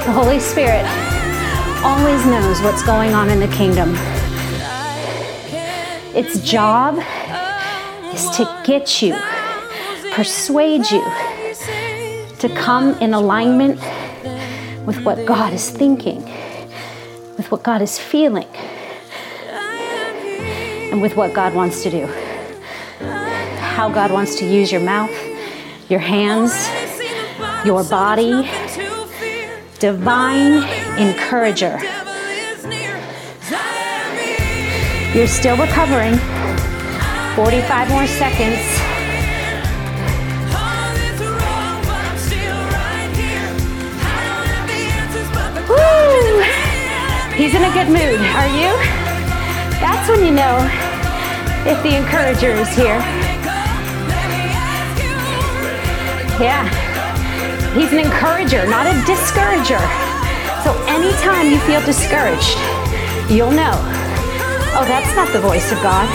The 0.05 0.11
Holy 0.11 0.39
Spirit 0.39 0.85
always 1.83 2.25
knows 2.27 2.61
what's 2.61 2.83
going 2.83 3.13
on 3.13 3.29
in 3.29 3.39
the 3.39 3.47
kingdom. 3.47 3.95
Its 6.15 6.39
job 6.49 6.99
is 8.13 8.29
to 8.37 8.61
get 8.63 9.01
you, 9.01 9.15
persuade 10.13 10.89
you 10.91 11.30
to 12.41 12.49
come 12.55 12.95
in 12.95 13.13
alignment 13.13 13.79
with 14.87 14.99
what 15.03 15.27
God 15.27 15.53
is 15.53 15.69
thinking, 15.69 16.23
with 17.37 17.51
what 17.51 17.61
God 17.61 17.83
is 17.83 17.99
feeling, 17.99 18.47
and 20.91 21.03
with 21.03 21.15
what 21.15 21.35
God 21.35 21.53
wants 21.53 21.83
to 21.83 21.91
do. 21.91 22.07
How 23.59 23.89
God 23.89 24.11
wants 24.11 24.39
to 24.39 24.45
use 24.45 24.71
your 24.71 24.81
mouth, 24.81 25.11
your 25.87 25.99
hands, 25.99 26.51
your 27.63 27.83
body. 27.83 28.49
Divine 29.77 30.63
encourager. 30.97 31.79
You're 35.13 35.27
still 35.27 35.57
recovering. 35.57 36.17
45 37.35 37.89
more 37.91 38.07
seconds. 38.07 38.80
He's 47.41 47.55
in 47.55 47.63
a 47.63 47.73
good 47.73 47.87
mood. 47.87 48.21
Are 48.37 48.45
you? 48.53 48.69
That's 49.81 50.07
when 50.07 50.23
you 50.23 50.29
know 50.29 50.61
if 51.65 51.81
the 51.81 51.97
encourager 51.97 52.51
is 52.51 52.69
here. 52.75 53.01
Yeah. 56.37 56.69
He's 57.73 57.91
an 57.93 57.97
encourager, 57.97 58.67
not 58.69 58.85
a 58.85 58.93
discourager. 59.07 59.81
So 60.61 60.77
anytime 60.85 61.49
you 61.49 61.57
feel 61.65 61.81
discouraged, 61.81 62.59
you'll 63.27 63.49
know 63.49 63.73
oh, 64.77 64.85
that's 64.87 65.15
not 65.15 65.33
the 65.33 65.41
voice 65.41 65.71
of 65.71 65.81
God. 65.81 66.05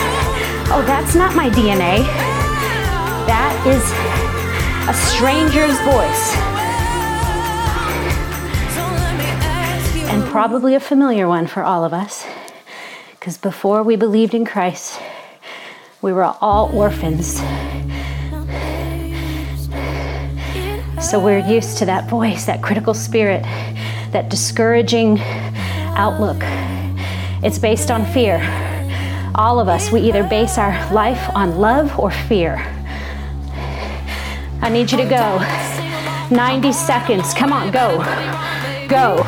Oh, 0.71 0.81
that's 0.87 1.13
not 1.13 1.35
my 1.35 1.49
DNA. 1.49 2.07
That 3.27 3.51
is 3.67 3.83
a 4.87 4.93
stranger's 5.11 5.75
voice. 5.83 6.56
And 10.17 10.25
probably 10.31 10.73
a 10.73 10.79
familiar 10.79 11.27
one 11.27 11.45
for 11.45 11.61
all 11.61 11.85
of 11.85 11.93
us. 11.93 12.25
Because 13.11 13.37
before 13.37 13.83
we 13.83 13.95
believed 13.95 14.33
in 14.33 14.45
Christ, 14.45 14.99
we 16.01 16.11
were 16.11 16.23
all 16.23 16.75
orphans. 16.75 17.35
So 21.07 21.19
we're 21.23 21.45
used 21.47 21.77
to 21.77 21.85
that 21.85 22.09
voice, 22.09 22.45
that 22.45 22.63
critical 22.63 22.95
spirit, 22.95 23.43
that 24.11 24.29
discouraging 24.29 25.19
outlook. 25.95 26.37
It's 27.43 27.59
based 27.59 27.91
on 27.91 28.03
fear. 28.07 28.39
All 29.35 29.59
of 29.59 29.67
us, 29.67 29.91
we 29.91 30.01
either 30.01 30.23
base 30.23 30.57
our 30.57 30.91
life 30.91 31.29
on 31.35 31.59
love 31.59 31.99
or 31.99 32.09
fear. 32.09 32.55
I 34.63 34.69
need 34.69 34.91
you 34.91 34.97
to 34.97 35.05
go. 35.05 35.37
90 36.35 36.71
seconds. 36.71 37.35
Come 37.35 37.53
on, 37.53 37.69
go. 37.69 37.97
Go. 38.87 39.26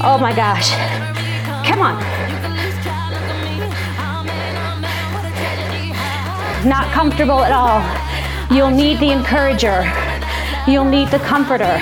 Oh 0.00 0.16
my 0.16 0.32
gosh. 0.32 0.70
Come 1.66 1.80
on. 1.82 1.98
Not 6.66 6.92
comfortable 6.92 7.40
at 7.40 7.50
all. 7.50 7.82
You'll 8.56 8.70
need 8.70 9.00
the 9.00 9.10
encourager. 9.10 9.90
You'll 10.68 10.84
need 10.84 11.08
the 11.08 11.18
comforter. 11.18 11.80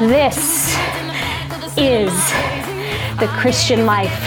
This 0.00 0.74
is 1.76 2.12
the 3.20 3.28
Christian 3.38 3.86
life. 3.86 4.24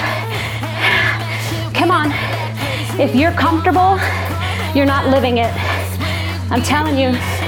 Come 1.73 1.91
on. 1.91 2.11
If 3.01 3.15
you're 3.15 3.33
comfortable, 3.33 3.99
you're 4.73 4.85
not 4.85 5.09
living 5.09 5.39
it. 5.39 5.51
I'm 6.49 6.61
telling 6.61 6.97
you. 6.97 7.42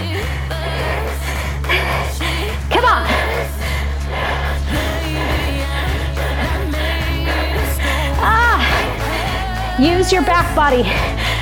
Use 9.79 10.09
your 10.09 10.21
back 10.21 10.55
body. 10.55 10.83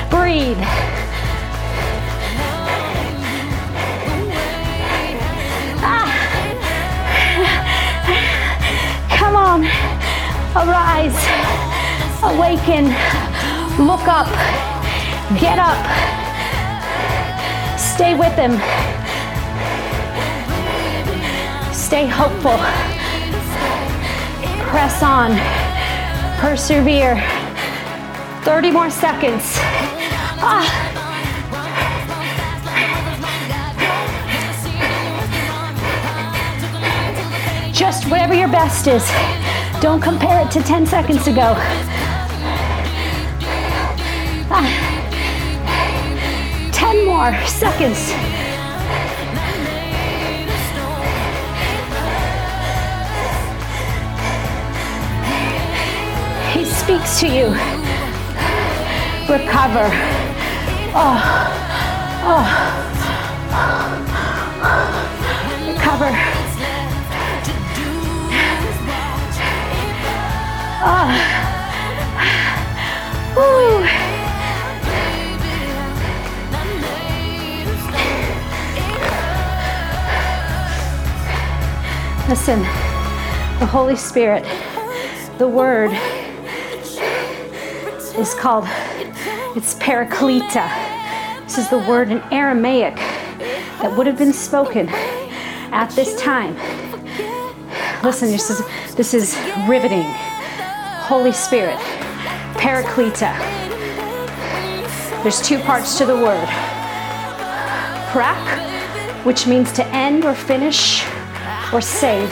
Breathe. 0.10 0.58
Ah. 5.86 6.10
Come 9.16 9.36
on. 9.36 9.62
Arise. 10.56 11.16
Awaken. 12.24 12.86
Look 13.86 14.08
up. 14.08 14.28
Get 15.40 15.60
up. 15.60 15.78
Stay 17.78 18.16
with 18.16 18.34
him. 18.34 18.54
Stay 21.72 22.08
hopeful. 22.08 22.58
Press 24.72 25.04
on. 25.04 25.38
Persevere. 26.40 27.43
30 28.44 28.72
more 28.72 28.90
seconds. 28.90 29.42
Ah. 30.46 30.68
Just 37.74 38.10
whatever 38.10 38.34
your 38.34 38.50
best 38.50 38.86
is. 38.88 39.10
Don't 39.82 40.02
compare 40.02 40.46
it 40.46 40.52
to 40.52 40.62
10 40.62 40.86
seconds 40.86 41.26
ago. 41.26 41.56
Ah. 44.52 44.68
10 46.74 47.06
more 47.06 47.34
seconds. 47.48 48.12
He 56.54 56.66
speaks 56.66 57.22
to 57.22 57.28
you. 57.30 57.83
Recover. 59.30 59.90
Oh, 60.96 61.18
oh. 62.26 62.46
Recover. 65.66 66.12
Oh. 70.86 71.10
Woo. 73.38 74.04
Listen, 82.30 82.60
the 83.60 83.66
Holy 83.66 83.96
Spirit, 83.96 84.44
the 85.38 85.48
Word 85.48 85.92
is 88.18 88.34
called, 88.36 88.66
it's 89.56 89.76
Paraklita. 89.76 90.68
This 91.44 91.60
is 91.60 91.70
the 91.70 91.78
word 91.78 92.10
in 92.10 92.20
Aramaic 92.32 92.96
that 92.96 93.96
would 93.96 94.08
have 94.08 94.18
been 94.18 94.34
spoken 94.34 94.90
at 94.90 95.92
this 95.92 96.20
time. 96.20 96.56
Listen, 98.04 98.32
this 98.32 98.50
is, 98.50 98.96
this 98.96 99.14
is 99.14 99.38
riveting. 99.68 100.06
Holy 101.06 101.32
Spirit, 101.32 101.78
Paraklita. 102.58 103.32
There's 105.22 105.40
two 105.40 105.60
parts 105.60 106.00
to 106.00 106.06
the 106.06 106.16
word. 106.16 106.48
Prak, 108.10 109.24
which 109.24 109.46
means 109.46 109.72
to 109.74 109.86
end 109.88 110.26
or 110.26 110.34
finish 110.34 111.06
or 111.72 111.80
save. 111.80 112.30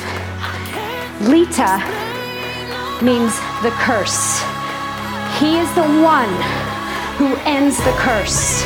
Lita 1.21 1.77
means 3.03 3.35
the 3.61 3.71
curse. 3.77 4.41
He 5.39 5.59
is 5.59 5.71
the 5.75 5.85
one 6.01 6.70
who 7.21 7.35
ends 7.45 7.77
the 7.77 7.93
curse. 8.01 8.63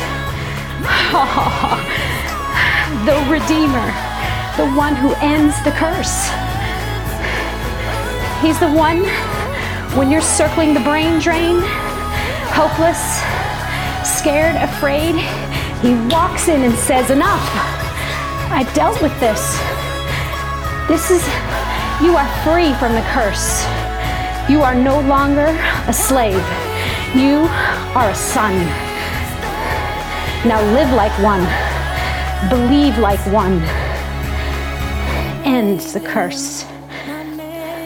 the 3.04 3.18
Redeemer, 3.28 3.84
the 4.56 4.64
one 4.74 4.96
who 4.96 5.12
ends 5.16 5.62
the 5.62 5.72
curse. 5.72 6.24
He's 8.40 8.58
the 8.58 8.72
one 8.72 9.04
when 9.94 10.10
you're 10.10 10.22
circling 10.22 10.72
the 10.72 10.80
brain 10.80 11.20
drain, 11.20 11.60
hopeless, 12.56 13.20
scared, 14.18 14.56
afraid. 14.56 15.16
He 15.82 15.92
walks 16.08 16.48
in 16.48 16.62
and 16.62 16.72
says, 16.72 17.10
Enough. 17.10 17.46
I've 18.48 18.72
dealt 18.72 19.02
with 19.02 19.12
this. 19.20 19.52
This 20.88 21.10
is, 21.10 21.22
you 22.02 22.16
are 22.16 22.28
free 22.42 22.72
from 22.80 22.94
the 22.94 23.04
curse. 23.12 23.66
You 24.48 24.62
are 24.62 24.74
no 24.74 24.98
longer 25.00 25.48
a 25.86 25.92
slave. 25.92 26.42
You 27.14 27.48
are 27.96 28.10
a 28.10 28.14
son. 28.14 28.54
Now 30.46 30.60
live 30.74 30.92
like 30.92 31.12
one. 31.22 31.40
Believe 32.50 32.98
like 32.98 33.18
one. 33.32 33.62
End 35.46 35.80
the 35.80 36.00
curse. 36.00 36.64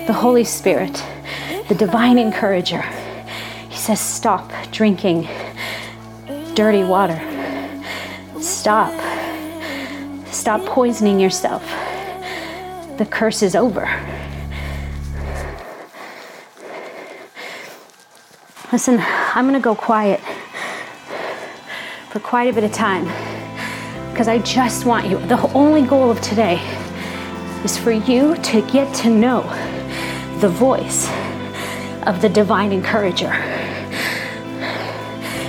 The 0.09 0.13
Holy 0.13 0.43
Spirit, 0.43 1.01
the 1.69 1.77
divine 1.77 2.19
encourager, 2.19 2.83
he 3.69 3.77
says, 3.77 4.01
Stop 4.01 4.51
drinking 4.73 5.29
dirty 6.55 6.83
water. 6.83 7.21
Stop. 8.41 8.93
Stop 10.33 10.67
poisoning 10.67 11.21
yourself. 11.21 11.63
The 12.99 13.07
curse 13.09 13.45
is 13.45 13.55
over. 13.55 13.87
Listen, 18.73 19.01
I'm 19.35 19.53
to 19.53 19.59
go 19.59 19.75
quiet 19.75 20.21
for 22.11 22.21
quite 22.21 22.49
a 22.49 22.53
bit 22.53 22.63
of 22.63 22.71
time 22.71 23.05
because 24.13 24.29
I 24.29 24.39
just 24.39 24.85
want 24.85 25.09
you. 25.09 25.19
The 25.27 25.41
only 25.55 25.83
goal 25.83 26.09
of 26.09 26.21
today 26.21 26.61
is 27.65 27.77
for 27.77 27.91
you 27.91 28.37
to 28.37 28.63
get 28.71 28.95
to 28.99 29.11
know 29.11 29.43
the 30.39 30.49
voice 30.49 31.09
of 32.07 32.23
the 32.23 32.29
divine 32.29 32.71
encourager. 32.71 33.33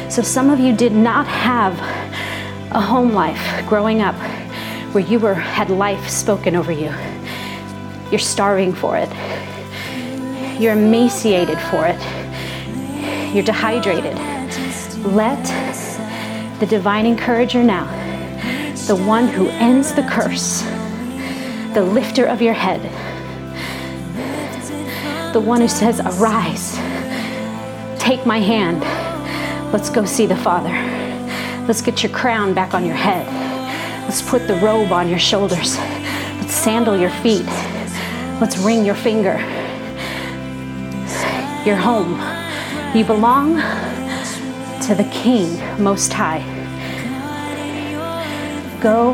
So, 0.09 0.23
some 0.23 0.49
of 0.49 0.59
you 0.59 0.75
did 0.75 0.93
not 0.93 1.27
have 1.27 1.77
a 2.71 2.81
home 2.81 3.13
life 3.13 3.67
growing 3.69 4.01
up 4.01 4.15
where 4.95 5.03
you 5.03 5.19
were 5.19 5.35
had 5.35 5.69
life 5.69 6.09
spoken 6.09 6.55
over 6.55 6.71
you. 6.71 6.91
You're 8.09 8.17
starving 8.17 8.73
for 8.73 8.97
it. 8.97 9.09
You're 10.59 10.73
emaciated 10.73 11.59
for 11.59 11.85
it 11.85 12.20
you're 13.33 13.43
dehydrated. 13.43 14.17
Let 15.05 15.43
the 16.59 16.65
divine 16.65 17.05
encourager 17.05 17.63
now, 17.63 17.85
the 18.87 18.95
one 18.95 19.27
who 19.27 19.47
ends 19.47 19.93
the 19.93 20.03
curse, 20.03 20.61
the 21.73 21.81
lifter 21.81 22.25
of 22.25 22.41
your 22.41 22.53
head, 22.53 22.81
the 25.33 25.39
one 25.39 25.61
who 25.61 25.67
says, 25.67 25.99
Arise, 26.01 26.75
take 27.99 28.25
my 28.25 28.39
hand, 28.39 28.81
let's 29.71 29.89
go 29.89 30.03
see 30.03 30.25
the 30.25 30.35
Father. 30.35 30.73
Let's 31.67 31.81
get 31.81 32.03
your 32.03 32.11
crown 32.11 32.53
back 32.53 32.73
on 32.73 32.85
your 32.85 32.95
head. 32.95 33.25
Let's 34.03 34.21
put 34.21 34.47
the 34.47 34.55
robe 34.55 34.91
on 34.91 35.07
your 35.07 35.19
shoulders. 35.19 35.77
Let's 35.77 36.53
sandal 36.53 36.97
your 36.97 37.11
feet. 37.21 37.45
Let's 38.41 38.57
ring 38.57 38.83
your 38.83 38.95
finger. 38.95 39.37
You're 41.63 41.77
home. 41.77 42.40
You 42.93 43.05
belong 43.05 43.55
to 44.81 44.95
the 44.95 45.07
King 45.13 45.81
Most 45.81 46.11
High. 46.11 46.41
Go 48.81 49.13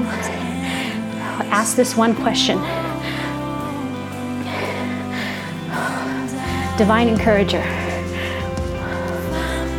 ask 1.51 1.75
this 1.75 1.95
one 1.95 2.15
question 2.15 2.57
Divine 6.75 7.07
Encourager, 7.07 7.61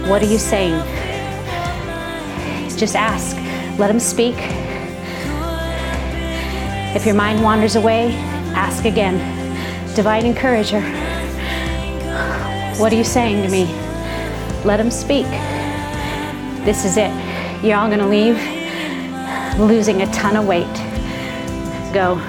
What 0.09 0.23
are 0.23 0.27
you 0.27 0.39
saying? 0.39 0.79
Just 2.79 2.95
ask. 2.95 3.37
Let 3.81 3.91
Him 3.91 3.99
speak. 3.99 4.37
If 6.95 7.05
your 7.05 7.17
mind 7.17 7.43
wanders 7.43 7.75
away, 7.75 8.13
ask 8.55 8.85
again. 8.85 9.17
Divine 9.97 10.25
encourager, 10.25 10.81
what 12.79 12.93
are 12.93 12.97
you 12.97 13.03
saying 13.03 13.43
to 13.43 13.49
me? 13.49 13.88
Let 14.65 14.81
Him 14.81 14.91
speak. 14.91 15.27
This 16.65 16.85
is 16.85 16.97
it. 16.97 17.13
You're 17.65 17.77
all 17.79 17.89
going 17.89 18.01
to 18.01 18.07
leave 18.07 18.37
losing 19.59 20.03
a 20.03 20.13
ton 20.13 20.37
of 20.37 20.47
weight. 20.47 20.67
Go. 21.93 22.21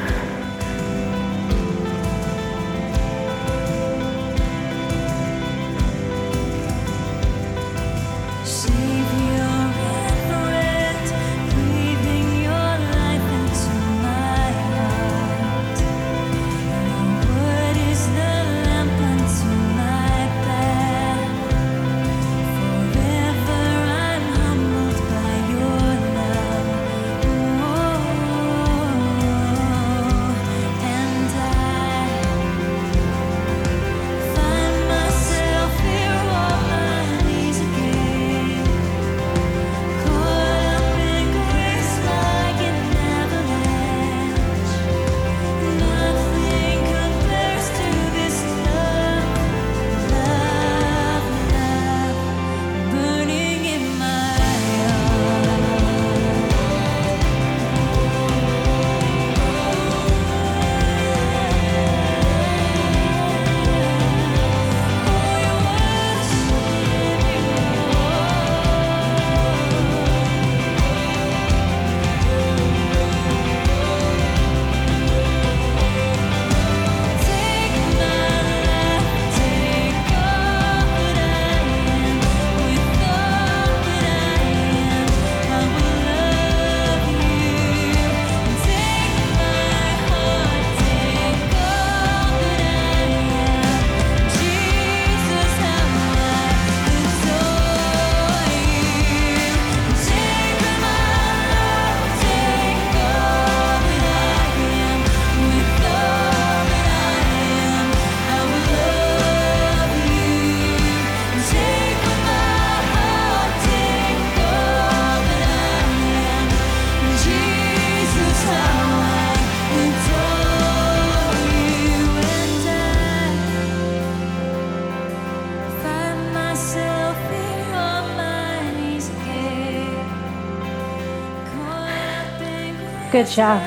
Good 133.19 133.27
job. 133.27 133.62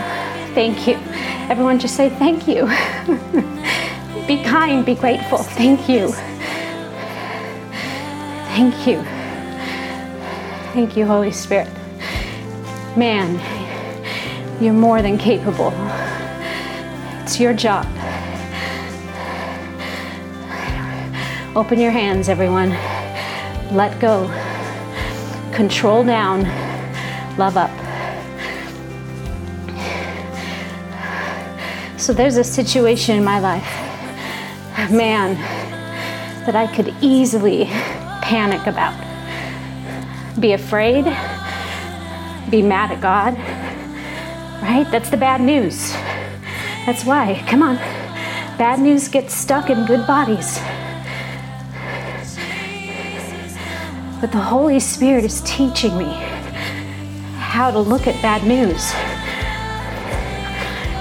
Thank 0.55 0.87
you. 0.87 0.95
Everyone 1.51 1.79
just 1.79 1.95
say 1.95 2.09
thank 2.09 2.49
you. 2.49 2.65
be 4.27 4.43
kind, 4.43 4.83
be 4.83 4.95
grateful. 4.95 5.37
Thank 5.37 5.91
you. 5.91 6.09
Thank 8.49 8.87
you. 8.87 9.03
Thank 10.73 10.97
you, 10.97 11.05
Holy 11.05 11.33
Spirit. 11.33 11.69
Man, 12.97 13.39
you're 14.59 14.73
more 14.73 15.03
than 15.03 15.19
capable. 15.19 15.75
It's 17.21 17.39
your 17.39 17.53
job. 17.53 17.85
Open 21.55 21.79
your 21.79 21.91
hands, 21.91 22.31
everyone. 22.31 22.71
Let 23.77 24.01
go. 24.01 24.29
Control 25.53 26.05
down. 26.05 26.45
Love 27.37 27.59
up. 27.59 27.82
So 32.03 32.13
there's 32.13 32.37
a 32.37 32.43
situation 32.43 33.17
in 33.17 33.23
my 33.23 33.39
life, 33.39 33.63
man, 34.91 35.37
that 36.47 36.57
I 36.57 36.67
could 36.75 36.93
easily 37.01 37.67
panic 38.23 38.67
about. 38.67 38.99
Be 40.41 40.55
afraid, 40.55 41.05
be 42.51 42.61
mad 42.61 42.91
at 42.91 43.01
God, 43.01 43.39
right? 44.65 44.85
That's 44.91 45.11
the 45.11 45.17
bad 45.17 45.43
news. 45.43 45.93
That's 46.87 47.05
why, 47.05 47.41
come 47.49 47.63
on, 47.63 47.77
bad 48.59 48.81
news 48.81 49.07
gets 49.07 49.33
stuck 49.33 49.71
in 49.71 49.87
good 49.87 50.05
bodies. 50.05 50.59
But 54.21 54.33
the 54.33 54.43
Holy 54.43 54.81
Spirit 54.81 55.25
is 55.25 55.41
teaching 55.43 55.97
me 55.97 56.13
how 57.37 57.71
to 57.71 57.79
look 57.79 58.09
at 58.09 58.21
bad 58.21 58.45
news 58.45 58.93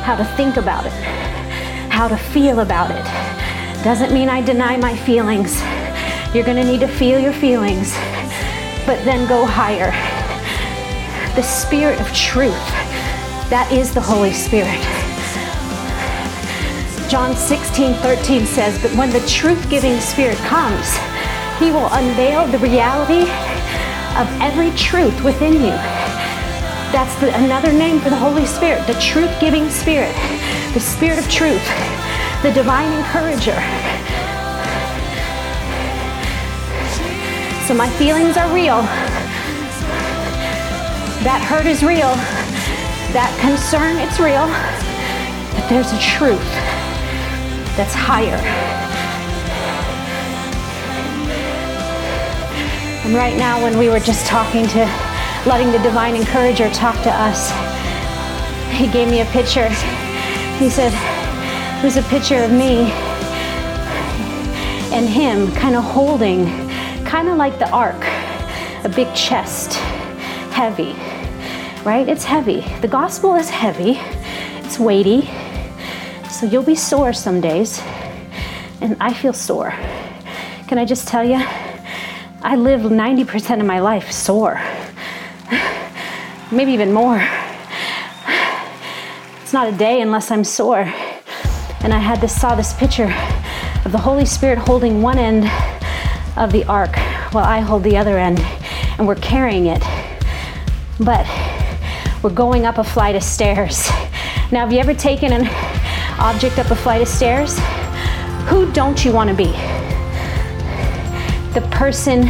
how 0.02 0.16
to 0.16 0.26
think 0.36 0.58
about 0.58 0.86
it, 0.86 0.92
how 1.92 2.08
to 2.08 2.18
feel 2.18 2.62
about 2.62 2.90
it. 2.90 3.04
Doesn't 3.84 4.12
mean 4.12 4.30
I 4.30 4.42
deny 4.42 4.76
my 4.78 4.96
feelings. 4.96 5.62
You're 6.34 6.44
to 6.44 6.64
need 6.64 6.80
to 6.80 6.88
feel 6.88 7.20
your 7.20 7.34
feelings, 7.34 7.94
but 8.86 9.04
then 9.06 9.28
go 9.28 9.46
higher. 9.46 9.92
The 11.36 11.44
Spirit 11.44 12.02
of 12.02 12.12
truth, 12.14 12.66
that 13.50 13.70
is 13.72 13.94
the 13.94 14.02
Holy 14.02 14.34
Spirit. 14.34 14.82
John 17.10 17.36
16, 17.36 17.94
13 17.96 18.46
says, 18.46 18.82
But 18.82 18.92
when 18.96 19.12
the 19.12 19.26
truth 19.28 19.70
giving 19.70 20.00
Spirit 20.00 20.38
comes, 20.38 20.98
He 21.60 21.70
will 21.70 21.90
unveil 21.92 22.48
the 22.48 22.58
reality 22.58 23.30
of 24.20 24.28
every 24.42 24.72
truth 24.72 25.24
within 25.24 25.54
you 25.54 26.21
that's 26.92 27.16
the, 27.22 27.34
another 27.44 27.72
name 27.72 28.02
for 28.02 28.10
the 28.10 28.18
Holy 28.18 28.46
Spirit, 28.46 28.86
the 28.86 29.00
truth 29.00 29.32
giving 29.40 29.70
Spirit, 29.70 30.14
the 30.74 30.80
Spirit 30.80 31.18
of 31.18 31.30
truth, 31.30 31.64
the 32.44 32.52
divine 32.52 32.92
encourager. 32.92 33.56
So 37.66 37.74
my 37.74 37.90
feelings 37.98 38.36
are 38.36 38.54
real. 38.54 38.82
That 41.24 41.42
hurt 41.48 41.66
is 41.66 41.82
real. 41.82 42.12
That 43.14 43.32
concern, 43.40 43.96
it's 43.98 44.20
real. 44.20 44.48
But 45.56 45.70
there's 45.70 45.94
a 45.94 46.00
truth 46.00 46.44
that's 47.78 47.94
higher. 47.94 48.36
And 53.06 53.16
right 53.16 53.38
now, 53.38 53.62
when 53.64 53.78
we 53.78 53.88
were 53.88 54.00
just 54.00 54.26
talking 54.26 54.68
to 54.68 55.11
letting 55.46 55.72
the 55.72 55.80
divine 55.80 56.16
encourager 56.16 56.70
talk 56.72 56.96
to 57.04 57.12
us. 57.12 57.52
He 58.78 58.88
gave 58.92 59.10
me 59.10 59.22
a 59.22 59.26
picture. 59.26 59.70
He 60.60 60.70
said, 60.70 60.94
it 61.80 61.84
was 61.84 61.98
a 61.98 62.04
picture 62.04 62.44
of 62.44 62.52
me 62.52 62.92
and 64.94 65.08
him 65.08 65.52
kind 65.54 65.76
of 65.76 65.84
holding, 65.84 66.46
kind 67.06 67.30
of 67.30 67.38
like 67.38 67.58
the 67.58 67.70
ark, 67.72 68.04
a 68.84 68.90
big 68.94 69.14
chest, 69.16 69.74
heavy, 70.52 70.94
right? 71.84 72.08
It's 72.08 72.26
heavy. 72.26 72.62
The 72.82 72.88
gospel 72.88 73.36
is 73.36 73.50
heavy, 73.50 73.98
it's 74.64 74.78
weighty. 74.78 75.30
So 76.30 76.46
you'll 76.46 76.64
be 76.64 76.76
sore 76.76 77.14
some 77.14 77.42
days, 77.42 77.82
and 78.82 78.98
I 79.00 79.14
feel 79.14 79.34
sore. 79.34 79.72
Can 80.68 80.78
I 80.78 80.86
just 80.86 81.08
tell 81.08 81.24
you? 81.24 81.44
I 82.44 82.56
live 82.56 82.82
90% 82.82 83.60
of 83.60 83.66
my 83.66 83.80
life 83.80 84.12
sore, 84.12 84.62
maybe 86.52 86.72
even 86.72 86.92
more. 86.92 87.26
It's 89.42 89.54
not 89.54 89.68
a 89.68 89.78
day 89.78 90.02
unless 90.02 90.32
I'm 90.32 90.44
sore. 90.44 90.82
And 91.84 91.94
I 91.94 92.00
had 92.00 92.22
this 92.22 92.40
saw 92.40 92.56
this 92.56 92.74
picture 92.74 93.14
of 93.86 93.92
the 93.92 93.98
Holy 93.98 94.26
Spirit 94.26 94.58
holding 94.58 95.02
one 95.02 95.18
end 95.18 95.50
of 96.38 96.52
the 96.52 96.64
ark 96.66 96.96
while 97.34 97.46
I 97.46 97.60
hold 97.60 97.84
the 97.84 97.98
other 97.98 98.18
end, 98.18 98.40
and 98.98 99.08
we're 99.08 99.16
carrying 99.16 99.68
it. 99.68 99.84
But 101.00 101.26
we're 102.24 102.30
going 102.30 102.66
up 102.66 102.78
a 102.78 102.84
flight 102.84 103.16
of 103.16 103.24
stairs. 103.24 103.90
Now, 104.52 104.60
have 104.60 104.74
you 104.74 104.80
ever 104.80 104.94
taken 104.94 105.32
an 105.32 105.48
object 106.20 106.60
up 106.60 106.70
a 106.72 106.76
flight 106.76 107.02
of 107.02 107.08
stairs? 107.08 107.58
Who 108.48 108.72
don't 108.74 109.04
you 109.04 109.12
want 109.12 109.30
to 109.30 109.36
be? 109.36 109.56
the 111.54 111.62
person 111.64 112.24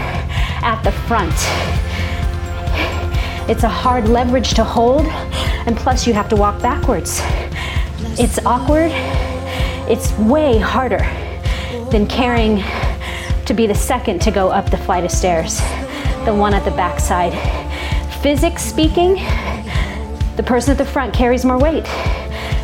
at 0.64 0.82
the 0.82 0.92
front. 0.92 1.32
It's 3.52 3.64
a 3.64 3.70
hard 3.70 4.08
leverage 4.08 4.54
to 4.54 4.64
hold, 4.64 5.06
and 5.66 5.76
plus, 5.76 6.08
you 6.08 6.14
have 6.14 6.30
to 6.30 6.38
walk 6.38 6.62
backwards. 6.62 7.20
It's 8.18 8.40
awkward, 8.46 8.92
it's 9.92 10.14
way 10.20 10.58
harder 10.58 11.00
than 11.92 12.08
carrying 12.08 12.64
to 13.46 13.54
be 13.54 13.68
the 13.68 13.76
second 13.76 14.22
to 14.22 14.32
go 14.32 14.48
up 14.48 14.70
the 14.70 14.78
flight 14.78 15.04
of 15.04 15.12
stairs, 15.12 15.60
the 16.24 16.34
one 16.34 16.54
at 16.54 16.64
the 16.64 16.72
backside. 16.72 17.34
Physics 18.22 18.64
speaking, 18.64 19.16
the 20.38 20.44
person 20.46 20.72
at 20.72 20.78
the 20.78 20.86
front 20.86 21.14
carries 21.14 21.44
more 21.44 21.60
weight. 21.60 21.84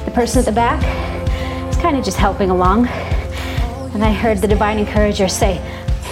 The 0.05 0.11
person 0.15 0.39
at 0.39 0.45
the 0.45 0.53
back 0.53 0.81
is 1.69 1.75
kind 1.75 1.97
of 1.97 2.05
just 2.05 2.17
helping 2.17 2.49
along. 2.49 2.87
And 2.87 4.05
I 4.05 4.13
heard 4.13 4.37
the 4.37 4.47
divine 4.47 4.79
encourager 4.79 5.27
say, 5.27 5.61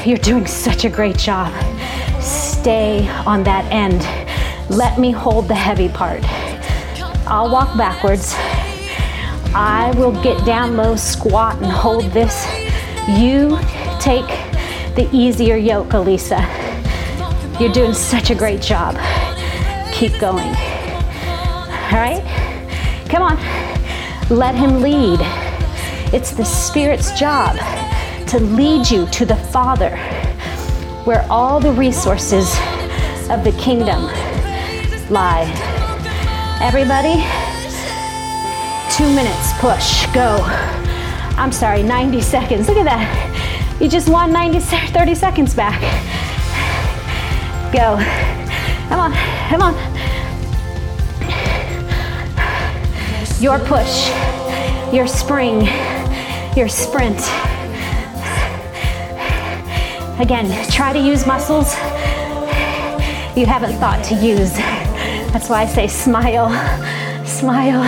you're 0.05 0.17
doing 0.17 0.45
such 0.45 0.83
a 0.83 0.89
great 0.89 1.17
job. 1.17 1.53
Stay 2.21 3.07
on 3.25 3.41
that 3.45 3.63
end. 3.71 4.05
Let 4.69 4.99
me 4.99 5.12
hold 5.12 5.47
the 5.47 5.56
heavy 5.56 5.89
part. 5.89 6.23
I'll 7.28 7.51
walk 7.51 7.78
backwards. 7.78 8.34
I 9.54 9.93
will 9.95 10.12
get 10.23 10.43
down 10.45 10.75
low, 10.75 10.95
squat, 10.95 11.62
and 11.62 11.71
hold 11.71 12.06
this. 12.06 12.45
You 13.08 13.60
take 13.99 14.28
the 14.95 15.08
easier 15.13 15.56
yoke, 15.56 15.89
Alisa. 15.89 16.41
You're 17.60 17.71
doing 17.71 17.93
such 17.93 18.32
a 18.32 18.36
great 18.36 18.62
job. 18.62 18.97
Keep 19.93 20.19
going. 20.19 20.47
All 20.47 22.01
right? 22.01 22.23
Come 23.08 23.21
on. 23.21 23.38
Let 24.36 24.56
him 24.56 24.82
lead. 24.82 25.19
It's 26.12 26.32
the 26.32 26.43
Spirit's 26.43 27.17
job 27.17 27.56
to 28.28 28.39
lead 28.39 28.89
you 28.89 29.06
to 29.08 29.25
the 29.25 29.36
Father, 29.36 29.95
where 31.06 31.25
all 31.30 31.60
the 31.60 31.71
resources 31.71 32.49
of 33.30 33.43
the 33.43 33.56
kingdom 33.60 34.10
lie. 35.09 35.43
Everybody, 36.61 37.15
two 38.95 39.07
minutes, 39.13 39.53
push, 39.59 40.05
go. 40.13 40.37
I'm 41.37 41.51
sorry, 41.51 41.83
90 41.83 42.21
seconds. 42.21 42.67
Look 42.67 42.77
at 42.77 42.85
that. 42.85 43.77
You 43.81 43.89
just 43.89 44.09
won 44.09 44.31
90, 44.31 44.59
30 44.59 45.15
seconds 45.15 45.53
back. 45.53 45.81
Go. 47.73 47.97
Come 48.87 48.99
on, 48.99 49.13
come 49.49 49.61
on. 49.61 49.73
Your 53.41 53.59
push, 53.59 54.09
your 54.93 55.07
spring, 55.07 55.67
your 56.55 56.69
sprint. 56.69 57.19
Again, 60.19 60.71
try 60.71 60.93
to 60.93 60.99
use 60.99 61.27
muscles 61.27 61.75
you 63.35 63.45
haven't 63.45 63.73
thought 63.79 64.01
to 64.05 64.15
use. 64.15 64.84
That's 65.35 65.49
why 65.49 65.63
I 65.63 65.65
say 65.65 65.87
smile, 65.89 66.47
smile. 67.25 67.83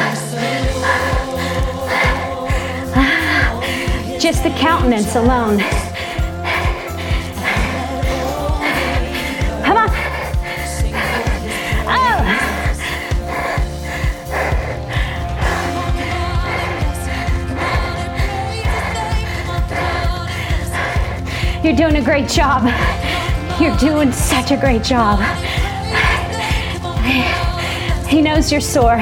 Just 4.19 4.43
the 4.43 4.49
countenance 4.49 5.15
alone. 5.15 5.59
Come 9.63 9.77
on. 9.77 9.89
Oh. 11.87 12.21
You're 21.63 21.77
doing 21.77 21.95
a 21.95 22.01
great 22.03 22.27
job. 22.27 22.69
You're 23.57 23.77
doing 23.77 24.11
such 24.11 24.51
a 24.51 24.57
great 24.57 24.83
job. 24.83 25.21
He 28.07 28.21
knows 28.21 28.51
you're 28.51 28.61
sore. 28.61 28.99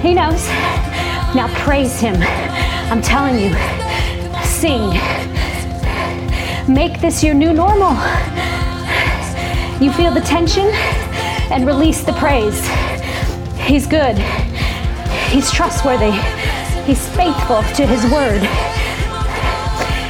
He 0.00 0.12
knows. 0.12 0.46
Now 1.34 1.48
praise 1.64 2.00
him. 2.00 2.16
I'm 2.90 3.00
telling 3.00 3.38
you, 3.38 3.54
sing. 4.42 4.90
Make 6.72 7.00
this 7.00 7.22
your 7.22 7.34
new 7.34 7.52
normal. 7.52 7.92
You 9.80 9.92
feel 9.92 10.12
the 10.12 10.20
tension 10.20 10.66
and 11.50 11.64
release 11.64 12.02
the 12.02 12.12
praise. 12.14 12.66
He's 13.66 13.86
good. 13.86 14.18
He's 15.28 15.52
trustworthy. 15.52 16.10
He's 16.86 17.08
faithful 17.10 17.62
to 17.62 17.86
his 17.86 18.04
word. 18.10 18.42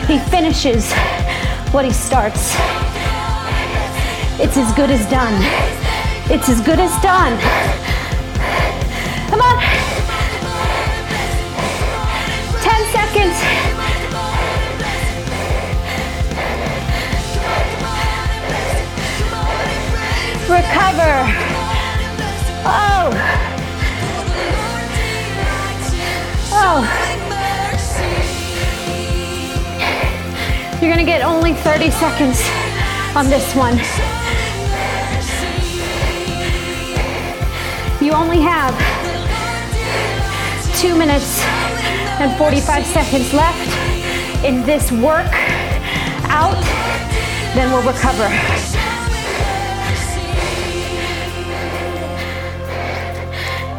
He 0.07 0.19
finishes 0.31 0.91
what 1.73 1.85
he 1.85 1.93
starts. 1.93 2.55
It's 4.41 4.57
as 4.57 4.73
good 4.75 4.91
as 4.91 5.05
done. 5.11 5.35
It's 6.31 6.49
as 6.49 6.61
good 6.63 6.79
as 6.79 7.03
done. 7.03 7.68
Come 9.39 9.57
on. 9.57 9.63
10 12.61 12.87
seconds. 12.91 13.37
Recover. 20.49 21.15
Oh. 22.67 23.11
Oh. 26.51 26.81
You're 30.81 30.91
gonna 30.91 31.05
get 31.05 31.23
only 31.23 31.55
30 31.55 31.91
seconds 31.93 32.43
on 33.15 33.29
this 33.29 33.55
one. 33.55 33.79
You 38.05 38.13
only 38.13 38.41
have 38.41 38.98
two 40.79 40.97
minutes 40.97 41.43
and 42.21 42.39
45 42.39 42.87
seconds 42.87 43.35
left 43.35 44.45
in 44.45 44.65
this 44.65 44.93
work 44.93 45.27
out, 46.31 46.55
then 47.57 47.73
we'll 47.73 47.83
recover. 47.83 48.29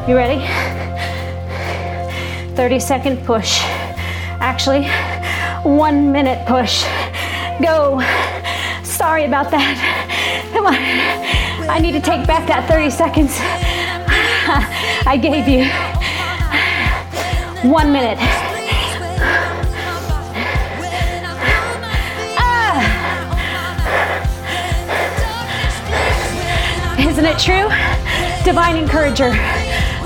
You 0.09 0.17
ready? 0.17 0.45
30 2.57 2.79
second 2.81 3.25
push. 3.25 3.61
Actually, 4.41 4.89
one 5.63 6.11
minute 6.11 6.45
push. 6.45 6.83
Go. 7.61 8.01
Sorry 8.83 9.23
about 9.23 9.51
that. 9.51 10.49
Come 10.51 10.65
on. 10.65 10.75
I 11.69 11.79
need 11.79 11.93
to 11.93 12.01
take 12.01 12.27
back 12.27 12.45
that 12.47 12.67
30 12.67 12.89
seconds 12.89 13.39
I 15.07 15.15
gave 15.15 15.47
you. 15.47 15.88
One 17.63 17.91
minute. 17.91 18.17
Ah. 22.39 22.79
Isn't 26.97 27.25
it 27.25 27.37
true? 27.37 27.67
Divine 28.45 28.77
encourager, 28.77 29.31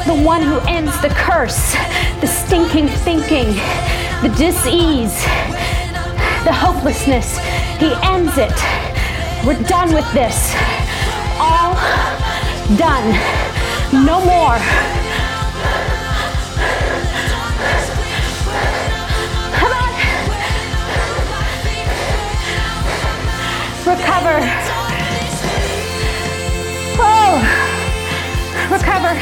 the 0.07 0.19
one 0.25 0.41
who 0.41 0.57
ends 0.61 0.99
the 1.03 1.09
curse, 1.09 1.73
the 2.21 2.27
stinking 2.27 2.87
thinking, 2.87 3.53
the 4.23 4.33
disease, 4.35 5.13
the 6.45 6.51
hopelessness. 6.51 7.37
He 7.77 7.93
ends 8.01 8.35
it. 8.39 8.57
We're 9.45 9.61
done 9.67 9.93
with 9.93 10.11
this. 10.11 10.55
All 11.37 11.75
done. 12.77 13.13
No 14.03 14.25
more. 14.25 15.02
Recover. 24.23 24.39
Oh. 26.97 27.35
Recover. 28.71 29.13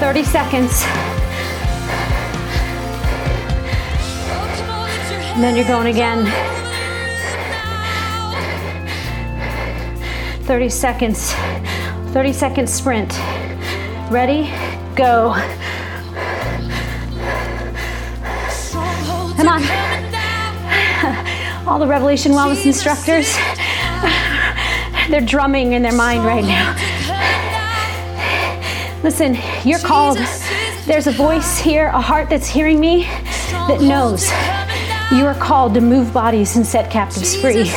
Thirty 0.00 0.24
seconds. 0.24 0.82
And 5.34 5.44
then 5.44 5.54
you're 5.54 5.66
going 5.66 5.88
again. 5.88 6.24
30 10.44 10.68
seconds. 10.70 11.34
30 12.14 12.32
second 12.32 12.70
sprint. 12.70 13.12
Ready? 14.10 14.50
Go. 14.96 15.34
Come 19.44 19.62
on. 19.62 19.62
All 21.68 21.78
the 21.78 21.86
Revelation 21.86 22.32
Wellness 22.32 22.64
instructors, 22.64 23.36
they're 25.10 25.20
drumming 25.20 25.72
in 25.72 25.82
their 25.82 25.92
mind 25.92 26.24
right 26.24 26.44
now. 26.44 26.74
Listen, 29.02 29.36
you're 29.64 29.80
called. 29.80 30.16
There's 30.86 31.06
a 31.06 31.12
voice 31.12 31.58
here, 31.58 31.88
a 31.88 32.00
heart 32.00 32.30
that's 32.30 32.48
hearing 32.48 32.80
me 32.80 33.02
that 33.50 33.82
knows 33.82 34.30
you 35.12 35.26
are 35.26 35.34
called 35.34 35.74
to 35.74 35.82
move 35.82 36.14
bodies 36.14 36.56
and 36.56 36.66
set 36.66 36.90
captives 36.90 37.36
free. 37.36 37.70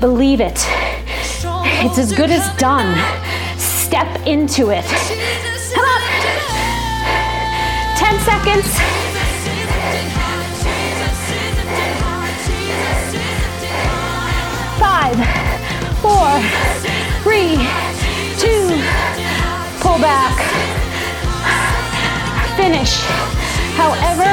Believe 0.00 0.42
it. 0.42 0.66
It's 1.82 1.98
as 1.98 2.12
good 2.12 2.30
as 2.30 2.54
done. 2.58 2.94
Step 3.58 4.26
into 4.26 4.68
it. 4.70 4.84
Come 5.74 5.84
on. 5.86 6.02
10 7.96 8.20
seconds. 8.20 8.85
However, 23.76 24.24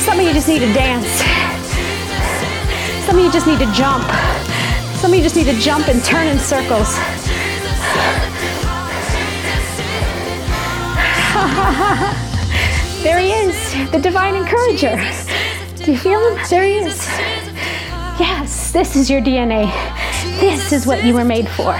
some 0.00 0.18
of 0.18 0.26
you 0.26 0.32
just 0.32 0.48
need 0.48 0.60
to 0.60 0.72
dance. 0.72 1.06
Some 3.06 3.18
of 3.18 3.24
you 3.24 3.30
just 3.30 3.46
need 3.46 3.58
to 3.58 3.70
jump. 3.72 4.04
Some 4.96 5.12
of 5.12 5.16
you 5.16 5.22
just 5.22 5.36
need 5.36 5.44
to 5.44 5.58
jump 5.60 5.88
and 5.88 6.02
turn 6.02 6.26
in 6.26 6.38
circles. 6.38 6.96
there 13.02 13.18
he 13.18 13.32
is, 13.32 13.90
the 13.90 14.00
divine 14.00 14.36
encourager. 14.36 14.96
Do 15.84 15.92
you 15.92 15.98
feel 15.98 16.30
him? 16.30 16.38
There 16.48 16.64
he 16.64 16.78
is. 16.78 17.06
Yes, 18.18 18.72
this 18.72 18.96
is 18.96 19.10
your 19.10 19.20
DNA. 19.20 19.70
This 20.40 20.72
is 20.72 20.86
what 20.86 21.04
you 21.04 21.12
were 21.12 21.24
made 21.24 21.46
for. 21.48 21.78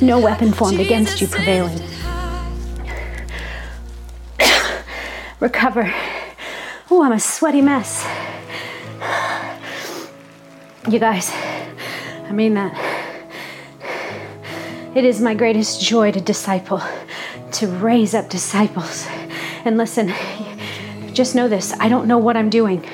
no 0.04 0.20
weapon 0.20 0.52
formed 0.52 0.80
against 0.80 1.22
you 1.22 1.26
prevailing. 1.26 1.89
Recover. 5.40 5.90
Oh, 6.90 7.02
I'm 7.02 7.12
a 7.12 7.20
sweaty 7.20 7.62
mess. 7.62 8.06
You 10.86 10.98
guys, 10.98 11.30
I 11.32 12.32
mean 12.32 12.52
that. 12.54 12.76
It 14.94 15.04
is 15.06 15.22
my 15.22 15.34
greatest 15.34 15.80
joy 15.80 16.12
to 16.12 16.20
disciple, 16.20 16.82
to 17.52 17.68
raise 17.68 18.14
up 18.14 18.28
disciples. 18.28 19.06
And 19.64 19.78
listen, 19.78 20.12
just 21.14 21.34
know 21.34 21.48
this 21.48 21.72
I 21.80 21.88
don't 21.88 22.06
know 22.06 22.18
what 22.18 22.36
I'm 22.36 22.50
doing. 22.50 22.86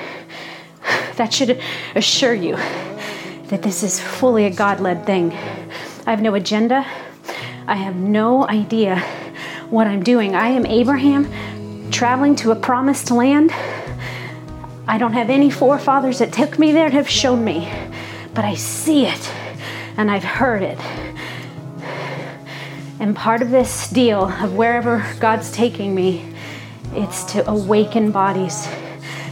That 1.17 1.33
should 1.33 1.61
assure 1.95 2.33
you 2.33 2.55
that 3.47 3.61
this 3.61 3.83
is 3.83 3.99
fully 3.99 4.45
a 4.45 4.51
God 4.51 4.79
led 4.79 5.05
thing. 5.05 5.33
I 6.05 6.11
have 6.11 6.21
no 6.21 6.35
agenda, 6.35 6.85
I 7.65 7.75
have 7.75 7.95
no 7.97 8.47
idea 8.47 8.99
what 9.69 9.87
I'm 9.87 10.03
doing. 10.03 10.35
I 10.35 10.49
am 10.49 10.65
Abraham 10.65 11.25
traveling 11.91 12.35
to 12.37 12.51
a 12.51 12.55
promised 12.55 13.11
land. 13.11 13.51
I 14.87 14.97
don't 14.97 15.13
have 15.13 15.29
any 15.29 15.49
forefathers 15.49 16.19
that 16.19 16.31
took 16.31 16.57
me 16.57 16.71
there 16.71 16.89
to 16.89 16.95
have 16.95 17.09
shown 17.09 17.43
me, 17.43 17.71
but 18.33 18.45
I 18.45 18.55
see 18.55 19.05
it 19.05 19.31
and 19.97 20.09
I've 20.09 20.23
heard 20.23 20.63
it. 20.63 20.79
And 22.99 23.15
part 23.15 23.41
of 23.41 23.51
this 23.51 23.89
deal 23.89 24.25
of 24.25 24.55
wherever 24.55 25.05
God's 25.19 25.51
taking 25.51 25.93
me, 25.93 26.33
it's 26.93 27.23
to 27.33 27.47
awaken 27.49 28.11
bodies, 28.11 28.67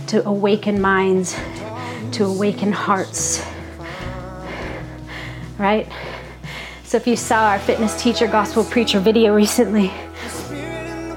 to 0.08 0.26
awaken 0.28 0.82
minds, 0.82 1.36
to 2.12 2.26
awaken 2.26 2.72
hearts. 2.72 3.44
Right? 5.58 5.88
So 6.84 6.98
if 6.98 7.08
you 7.08 7.16
saw 7.16 7.50
our 7.50 7.60
fitness 7.60 8.02
teacher, 8.02 8.28
gospel 8.28 8.64
preacher 8.64 9.00
video 9.00 9.34
recently, 9.34 9.92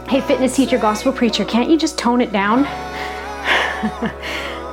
hey, 0.09 0.23
fitness 0.23 0.57
teacher, 0.57 0.79
gospel 0.79 1.13
preacher, 1.13 1.45
can't 1.45 1.69
you 1.69 1.77
just 1.77 1.99
tone 1.99 2.23
it 2.23 2.33
down? 2.33 2.63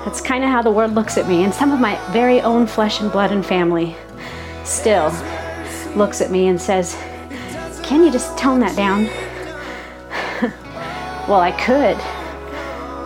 That's 0.05 0.21
kind 0.21 0.45
of 0.45 0.49
how 0.49 0.61
the 0.61 0.71
world 0.71 0.93
looks 0.93 1.17
at 1.17 1.27
me. 1.27 1.43
And 1.43 1.53
some 1.53 1.73
of 1.73 1.79
my 1.81 1.99
very 2.13 2.39
own 2.39 2.65
flesh 2.65 3.01
and 3.01 3.11
blood 3.11 3.33
and 3.33 3.45
family 3.45 3.97
still 4.63 5.11
looks 5.93 6.21
at 6.21 6.31
me 6.31 6.47
and 6.47 6.61
says, 6.61 6.95
Can 7.83 8.01
you 8.01 8.11
just 8.11 8.37
tone 8.37 8.61
that 8.61 8.77
down? 8.77 9.07
well, 11.27 11.41
I 11.41 11.51
could, 11.51 11.97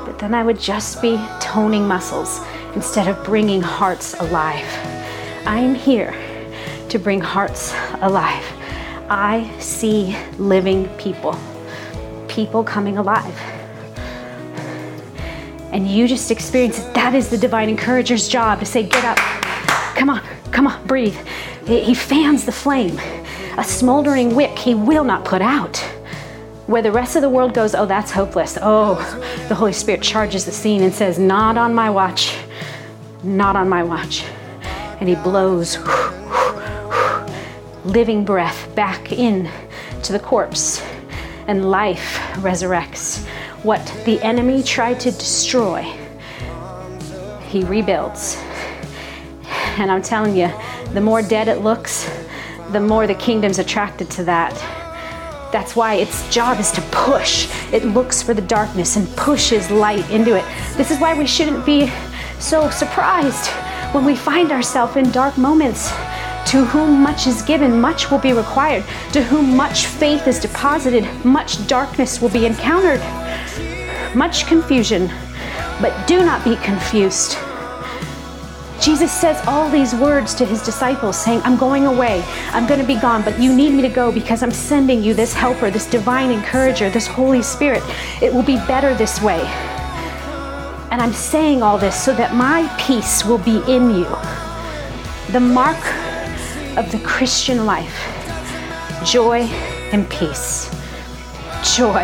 but 0.06 0.20
then 0.20 0.36
I 0.36 0.44
would 0.44 0.60
just 0.60 1.02
be 1.02 1.20
toning 1.40 1.88
muscles 1.88 2.42
instead 2.76 3.08
of 3.08 3.26
bringing 3.26 3.60
hearts 3.60 4.14
alive. 4.14 4.68
I 5.48 5.58
am 5.58 5.74
here 5.74 6.14
to 6.90 7.00
bring 7.00 7.22
hearts 7.22 7.74
alive. 8.02 8.46
I 9.10 9.52
see 9.58 10.16
living 10.38 10.88
people, 10.98 11.36
people 12.30 12.64
coming 12.64 12.98
alive. 12.98 13.38
And 15.72 15.88
you 15.88 16.08
just 16.08 16.32
experience 16.32 16.80
it. 16.80 16.94
That 16.94 17.14
is 17.14 17.30
the 17.30 17.38
divine 17.38 17.70
encourager's 17.70 18.28
job 18.28 18.60
to 18.60 18.66
say, 18.66 18.84
Get 18.84 19.04
up, 19.04 19.18
come 19.96 20.10
on, 20.10 20.22
come 20.52 20.68
on, 20.68 20.86
breathe. 20.88 21.18
He 21.68 21.94
fans 21.94 22.46
the 22.46 22.52
flame. 22.52 23.00
A 23.58 23.64
smoldering 23.64 24.36
wick 24.36 24.58
he 24.58 24.74
will 24.74 25.04
not 25.04 25.26
put 25.26 25.42
out. 25.42 25.78
Where 26.66 26.82
the 26.82 26.92
rest 26.92 27.16
of 27.16 27.22
the 27.22 27.30
world 27.30 27.54
goes, 27.54 27.74
oh, 27.76 27.86
that's 27.86 28.12
hopeless. 28.12 28.58
Oh, 28.62 28.96
the 29.50 29.56
Holy 29.56 29.74
Spirit 29.74 30.02
charges 30.02 30.46
the 30.46 30.52
scene 30.52 30.84
and 30.84 30.94
says, 30.94 31.20
Not 31.20 31.58
on 31.58 31.74
my 31.74 31.90
watch, 31.90 32.38
not 33.24 33.56
on 33.56 33.68
my 33.68 33.84
watch. 33.84 34.24
And 35.00 35.10
he 35.10 35.16
blows 35.16 35.78
living 37.86 38.24
breath 38.24 38.74
back 38.76 39.12
in 39.12 39.50
to 40.04 40.14
the 40.14 40.20
corpse, 40.20 40.82
and 41.50 41.72
life 41.72 42.20
resurrects. 42.36 43.26
What 43.64 43.82
the 44.06 44.22
enemy 44.22 44.62
tried 44.62 45.00
to 45.00 45.12
destroy, 45.12 45.82
he 47.48 47.64
rebuilds. 47.64 48.38
And 49.80 49.92
I'm 49.92 50.04
telling 50.04 50.38
you, 50.38 50.52
the 50.94 51.02
more 51.02 51.24
dead 51.24 51.48
it 51.48 51.62
looks, 51.62 52.08
the 52.72 52.80
more 52.80 53.08
the 53.08 53.16
kingdom's 53.16 53.58
attracted 53.58 54.12
to 54.12 54.24
that. 54.26 54.54
That's 55.52 55.76
why 55.76 55.96
its 55.96 56.32
job 56.32 56.60
is 56.60 56.72
to 56.74 56.82
push. 56.92 57.50
It 57.74 57.84
looks 57.84 58.22
for 58.22 58.36
the 58.36 58.44
darkness 58.44 58.96
and 58.96 59.08
pushes 59.18 59.72
light 59.72 60.08
into 60.12 60.36
it. 60.36 60.46
This 60.78 60.92
is 60.92 61.00
why 61.00 61.18
we 61.18 61.26
shouldn't 61.26 61.66
be 61.66 61.92
so 62.38 62.70
surprised 62.70 63.48
when 63.96 64.06
we 64.06 64.16
find 64.16 64.52
ourselves 64.52 64.98
in 64.98 65.10
dark 65.10 65.36
moments. 65.36 65.92
To 66.48 66.66
whom 66.66 67.02
much 67.02 67.28
is 67.28 67.42
given, 67.44 67.80
much 67.80 68.10
will 68.10 68.20
be 68.20 68.34
required. 68.34 68.84
To 69.14 69.22
whom 69.22 69.56
much 69.56 69.86
faith 69.86 70.28
is 70.28 70.40
deposited, 70.40 71.06
much 71.24 71.68
darkness 71.68 72.22
will 72.22 72.30
be 72.30 72.46
encountered. 72.46 73.00
Much 74.16 74.48
confusion, 74.48 75.12
but 75.80 76.08
do 76.08 76.26
not 76.26 76.44
be 76.44 76.56
confused. 76.58 77.38
Jesus 78.82 79.12
says 79.12 79.46
all 79.46 79.70
these 79.70 79.94
words 79.94 80.34
to 80.36 80.46
his 80.46 80.64
disciples, 80.64 81.18
saying, 81.18 81.42
I'm 81.44 81.58
going 81.58 81.86
away, 81.86 82.24
I'm 82.52 82.66
going 82.66 82.80
to 82.80 82.88
be 82.88 82.96
gone, 82.96 83.24
but 83.24 83.38
you 83.38 83.54
need 83.54 83.74
me 83.74 83.82
to 83.82 83.90
go 83.90 84.10
because 84.12 84.42
I'm 84.42 84.52
sending 84.52 85.04
you 85.04 85.14
this 85.14 85.34
helper, 85.34 85.70
this 85.70 85.86
divine 85.86 86.32
encourager, 86.32 86.90
this 86.90 87.06
Holy 87.06 87.44
Spirit. 87.44 87.84
It 88.22 88.34
will 88.34 88.44
be 88.44 88.56
better 88.56 88.96
this 88.96 89.22
way. 89.22 89.42
And 90.92 91.02
I'm 91.02 91.14
saying 91.14 91.62
all 91.62 91.78
this 91.78 92.02
so 92.02 92.14
that 92.16 92.34
my 92.34 92.74
peace 92.80 93.24
will 93.26 93.38
be 93.38 93.58
in 93.72 93.92
you. 93.92 94.08
The 95.34 95.40
mark 95.40 95.78
of 96.80 96.90
the 96.94 97.00
Christian 97.00 97.66
life 97.66 98.16
joy 99.06 99.42
and 99.92 100.10
peace. 100.10 100.70
Joy 101.76 102.04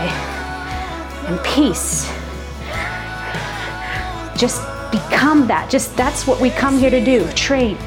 and 1.27 1.39
peace. 1.43 2.11
Just 4.37 4.61
become 4.91 5.47
that. 5.47 5.69
Just 5.69 5.95
that's 5.95 6.27
what 6.27 6.39
we 6.41 6.49
come 6.49 6.77
here 6.77 6.89
to 6.89 7.03
do 7.03 7.25
train. 7.31 7.77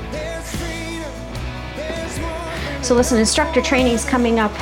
So, 2.82 2.95
listen, 2.95 3.18
instructor 3.18 3.61
training 3.61 3.93
is 3.93 4.05
coming 4.05 4.39
up 4.39 4.53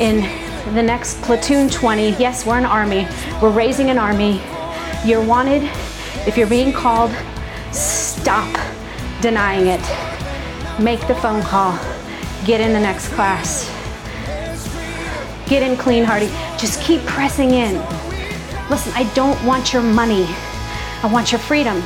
in 0.00 0.22
the 0.74 0.82
next 0.82 1.20
platoon 1.22 1.68
20. 1.70 2.10
Yes, 2.10 2.44
we're 2.44 2.58
an 2.58 2.64
army, 2.64 3.06
we're 3.40 3.50
raising 3.50 3.90
an 3.90 3.98
army. 3.98 4.42
You're 5.04 5.24
wanted. 5.24 5.62
If 6.26 6.36
you're 6.36 6.48
being 6.48 6.72
called, 6.72 7.12
stop 7.70 8.58
denying 9.20 9.66
it. 9.66 10.13
Make 10.80 11.06
the 11.06 11.14
phone 11.14 11.40
call. 11.42 11.78
Get 12.44 12.60
in 12.60 12.72
the 12.72 12.80
next 12.80 13.08
class. 13.10 13.70
Get 15.48 15.62
in 15.62 15.76
clean 15.76 16.02
hardy. 16.02 16.26
Just 16.58 16.82
keep 16.82 17.00
pressing 17.02 17.50
in. 17.52 17.76
Listen, 18.68 18.92
I 18.96 19.08
don't 19.14 19.42
want 19.44 19.72
your 19.72 19.82
money. 19.82 20.26
I 21.02 21.08
want 21.12 21.30
your 21.30 21.38
freedom. 21.38 21.80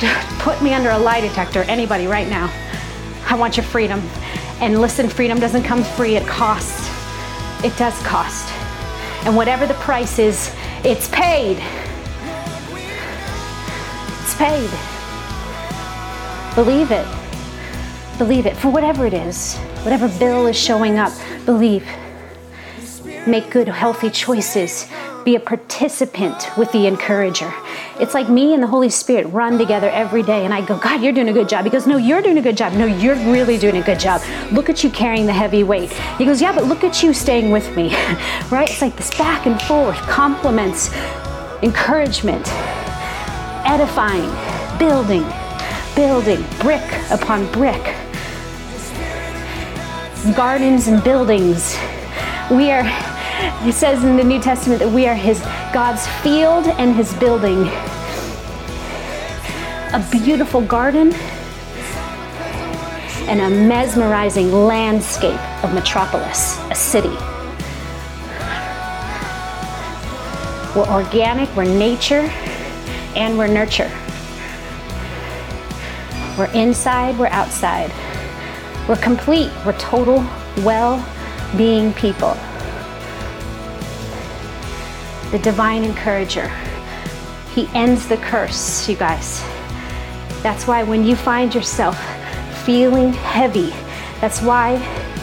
Put 0.38 0.62
me 0.62 0.72
under 0.72 0.90
a 0.90 0.98
lie 0.98 1.20
detector, 1.20 1.62
anybody 1.64 2.06
right 2.06 2.28
now. 2.28 2.50
I 3.28 3.34
want 3.34 3.56
your 3.56 3.64
freedom. 3.64 4.00
And 4.60 4.80
listen, 4.80 5.08
freedom 5.08 5.38
doesn't 5.38 5.64
come 5.64 5.82
free, 5.82 6.16
it 6.16 6.26
costs. 6.26 6.88
It 7.62 7.76
does 7.76 8.00
cost. 8.02 8.50
And 9.26 9.36
whatever 9.36 9.66
the 9.66 9.74
price 9.74 10.18
is, 10.18 10.54
it's 10.82 11.08
paid. 11.08 11.62
It's 14.22 14.34
paid. 14.36 14.93
Believe 16.54 16.92
it. 16.92 17.06
Believe 18.16 18.46
it 18.46 18.56
for 18.56 18.68
whatever 18.68 19.06
it 19.06 19.12
is, 19.12 19.56
whatever 19.82 20.08
bill 20.20 20.46
is 20.46 20.56
showing 20.56 20.98
up, 20.98 21.12
believe. 21.46 21.84
Make 23.26 23.50
good, 23.50 23.66
healthy 23.66 24.08
choices. 24.08 24.86
Be 25.24 25.34
a 25.34 25.40
participant 25.40 26.56
with 26.56 26.70
the 26.70 26.86
encourager. 26.86 27.52
It's 27.98 28.14
like 28.14 28.28
me 28.28 28.54
and 28.54 28.62
the 28.62 28.68
Holy 28.68 28.88
Spirit 28.88 29.26
run 29.28 29.58
together 29.58 29.88
every 29.88 30.22
day, 30.22 30.44
and 30.44 30.54
I 30.54 30.64
go, 30.64 30.78
God, 30.78 31.02
you're 31.02 31.12
doing 31.12 31.28
a 31.28 31.32
good 31.32 31.48
job. 31.48 31.64
He 31.64 31.70
goes, 31.70 31.88
No, 31.88 31.96
you're 31.96 32.22
doing 32.22 32.38
a 32.38 32.42
good 32.42 32.56
job. 32.56 32.74
No, 32.74 32.86
you're 32.86 33.16
really 33.16 33.58
doing 33.58 33.78
a 33.78 33.82
good 33.82 33.98
job. 33.98 34.22
Look 34.52 34.70
at 34.70 34.84
you 34.84 34.90
carrying 34.90 35.26
the 35.26 35.32
heavy 35.32 35.64
weight. 35.64 35.90
He 36.18 36.24
goes, 36.24 36.40
Yeah, 36.40 36.54
but 36.54 36.66
look 36.66 36.84
at 36.84 37.02
you 37.02 37.12
staying 37.12 37.50
with 37.50 37.74
me, 37.74 37.88
right? 38.50 38.70
It's 38.70 38.80
like 38.82 38.96
this 38.96 39.10
back 39.16 39.46
and 39.46 39.60
forth, 39.62 39.96
compliments, 40.02 40.92
encouragement, 41.62 42.46
edifying, 43.66 44.30
building, 44.78 45.24
building, 45.94 46.44
brick 46.60 46.82
upon 47.10 47.50
brick, 47.52 47.82
gardens 50.34 50.88
and 50.88 51.02
buildings. 51.04 51.76
We 52.50 52.70
are 52.70 52.84
it 53.66 53.74
says 53.74 54.04
in 54.04 54.16
the 54.16 54.24
New 54.24 54.40
Testament 54.40 54.80
that 54.80 54.90
we 54.90 55.06
are 55.06 55.14
his 55.14 55.40
God's 55.72 56.06
field 56.22 56.66
and 56.66 56.94
his 56.94 57.12
building. 57.14 57.66
A 59.92 60.06
beautiful 60.10 60.60
garden 60.60 61.12
and 63.28 63.40
a 63.40 63.50
mesmerizing 63.50 64.52
landscape 64.52 65.40
of 65.64 65.72
metropolis, 65.74 66.58
a 66.70 66.74
city. 66.74 67.16
We're 70.74 70.88
organic, 70.88 71.54
we're 71.56 71.64
nature, 71.64 72.30
and 73.14 73.38
we're 73.38 73.46
nurture. 73.46 73.90
We're 76.38 76.52
inside, 76.52 77.18
we're 77.18 77.26
outside. 77.28 77.90
We're 78.88 78.96
complete, 78.96 79.50
we're 79.64 79.78
total 79.78 80.24
well 80.64 81.04
being 81.56 81.92
people 81.94 82.36
the 85.34 85.40
divine 85.40 85.82
encourager. 85.82 86.48
He 87.56 87.66
ends 87.74 88.06
the 88.06 88.18
curse, 88.18 88.88
you 88.88 88.94
guys. 88.94 89.42
That's 90.44 90.68
why 90.68 90.84
when 90.84 91.04
you 91.04 91.16
find 91.16 91.52
yourself 91.52 91.98
feeling 92.64 93.12
heavy, 93.12 93.70
that's 94.20 94.40
why 94.40 94.74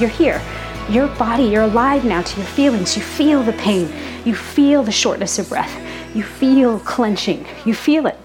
you're 0.02 0.10
here. 0.10 0.42
Your 0.90 1.08
body, 1.16 1.44
you're 1.44 1.64
alive 1.64 2.04
now 2.04 2.24
to 2.24 2.38
your 2.38 2.46
feelings. 2.46 2.98
You 2.98 3.04
feel 3.04 3.42
the 3.42 3.54
pain. 3.54 3.90
You 4.26 4.36
feel 4.36 4.84
the 4.84 4.92
shortness 4.92 5.40
of 5.40 5.48
breath. 5.48 5.74
You 6.14 6.24
feel 6.24 6.80
clenching. 6.80 7.46
You 7.64 7.74
feel 7.74 8.06
it. 8.06 8.18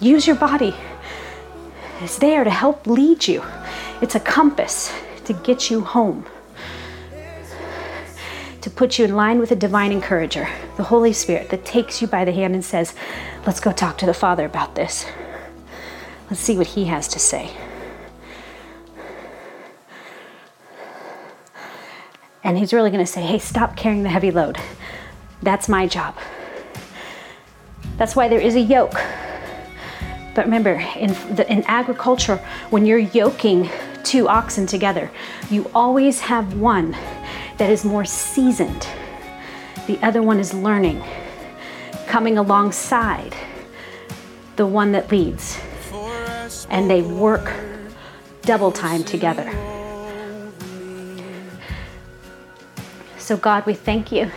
Use 0.00 0.26
your 0.26 0.36
body. 0.36 0.74
It's 2.04 2.18
there 2.18 2.44
to 2.44 2.50
help 2.50 2.86
lead 2.86 3.26
you. 3.26 3.42
It's 4.02 4.14
a 4.14 4.20
compass 4.20 4.92
to 5.24 5.32
get 5.32 5.70
you 5.70 5.80
home 5.80 6.26
to 8.60 8.70
put 8.70 8.98
you 8.98 9.04
in 9.04 9.14
line 9.14 9.38
with 9.38 9.50
a 9.50 9.56
divine 9.56 9.92
encourager, 9.92 10.48
the 10.78 10.84
Holy 10.84 11.12
Spirit 11.12 11.50
that 11.50 11.66
takes 11.66 12.00
you 12.00 12.08
by 12.08 12.24
the 12.24 12.32
hand 12.32 12.54
and 12.54 12.64
says, 12.64 12.94
Let's 13.46 13.60
go 13.60 13.72
talk 13.72 13.98
to 13.98 14.06
the 14.06 14.14
Father 14.14 14.46
about 14.46 14.74
this. 14.74 15.04
Let's 16.30 16.40
see 16.40 16.56
what 16.56 16.68
He 16.68 16.86
has 16.86 17.06
to 17.08 17.18
say. 17.18 17.54
And 22.42 22.56
He's 22.56 22.72
really 22.72 22.90
going 22.90 23.04
to 23.04 23.10
say, 23.10 23.20
Hey, 23.20 23.38
stop 23.38 23.76
carrying 23.76 24.02
the 24.02 24.08
heavy 24.08 24.30
load. 24.30 24.58
That's 25.42 25.68
my 25.68 25.86
job. 25.86 26.16
That's 27.98 28.16
why 28.16 28.28
there 28.28 28.40
is 28.40 28.56
a 28.56 28.60
yoke. 28.60 28.98
But 30.34 30.46
remember, 30.46 30.74
in, 30.96 31.12
the, 31.34 31.50
in 31.50 31.62
agriculture, 31.66 32.36
when 32.70 32.86
you're 32.86 32.98
yoking 32.98 33.70
two 34.02 34.28
oxen 34.28 34.66
together, 34.66 35.10
you 35.50 35.70
always 35.74 36.20
have 36.20 36.54
one 36.54 36.96
that 37.58 37.70
is 37.70 37.84
more 37.84 38.04
seasoned. 38.04 38.86
The 39.86 39.98
other 40.02 40.22
one 40.22 40.40
is 40.40 40.52
learning, 40.52 41.02
coming 42.06 42.36
alongside 42.36 43.34
the 44.56 44.66
one 44.66 44.92
that 44.92 45.10
leads. 45.10 45.58
And 46.68 46.90
they 46.90 47.02
work 47.02 47.52
double 48.42 48.72
time 48.72 49.04
together. 49.04 49.50
So, 53.18 53.36
God, 53.36 53.64
we 53.66 53.74
thank 53.74 54.12
you. 54.12 54.30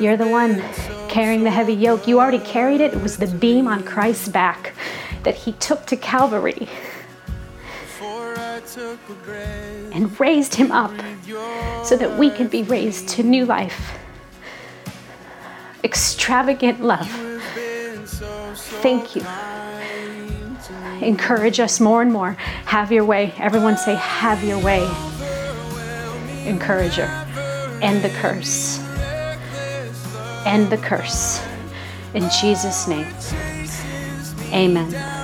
You're 0.00 0.16
the 0.16 0.28
one 0.28 0.62
carrying 1.08 1.42
the 1.42 1.50
heavy 1.50 1.74
yoke. 1.74 2.06
You 2.06 2.20
already 2.20 2.38
carried 2.38 2.80
it, 2.80 2.94
it 2.94 3.02
was 3.02 3.16
the 3.16 3.26
beam 3.26 3.66
on 3.66 3.82
Christ's 3.82 4.28
back 4.28 4.74
that 5.24 5.34
he 5.34 5.52
took 5.52 5.86
to 5.86 5.96
Calvary 5.96 6.68
and 9.92 10.20
raised 10.20 10.54
him 10.54 10.70
up 10.70 10.92
so 11.84 11.96
that 11.96 12.16
we 12.18 12.30
can 12.30 12.48
be 12.48 12.62
raised 12.62 13.08
to 13.08 13.22
new 13.22 13.44
life. 13.44 13.98
Extravagant 15.82 16.80
love. 16.80 17.08
Thank 18.82 19.16
you. 19.16 19.22
Encourage 21.00 21.60
us 21.60 21.80
more 21.80 22.02
and 22.02 22.12
more. 22.12 22.32
Have 22.66 22.92
your 22.92 23.04
way. 23.04 23.32
Everyone 23.38 23.76
say, 23.76 23.94
Have 23.94 24.44
your 24.44 24.58
way. 24.58 24.82
Encourager. 26.46 27.08
End 27.80 28.02
the 28.02 28.10
curse. 28.20 28.87
End 30.44 30.70
the 30.70 30.78
curse. 30.78 31.40
In 32.14 32.28
Jesus' 32.40 32.88
name. 32.88 33.06
Amen. 34.52 35.17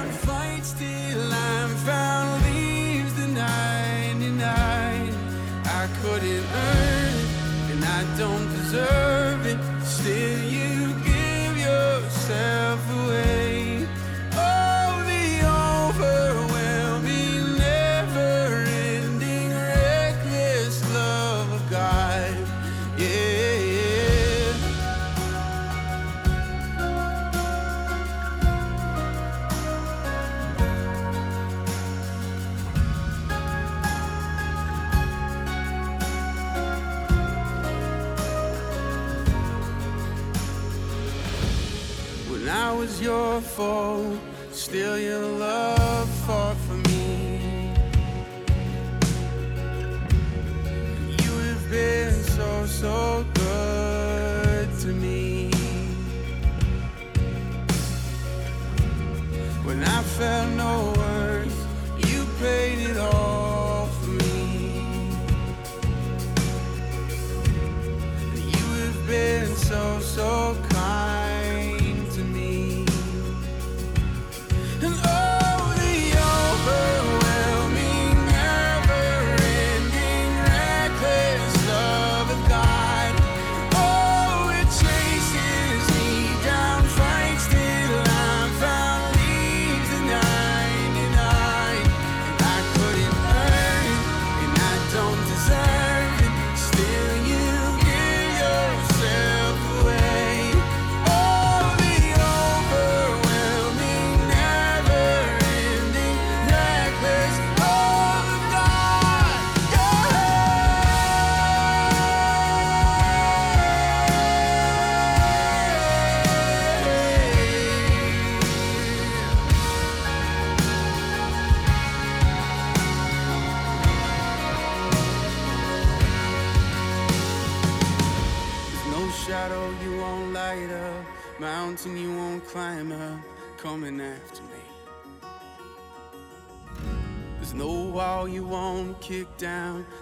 Still 43.54 44.03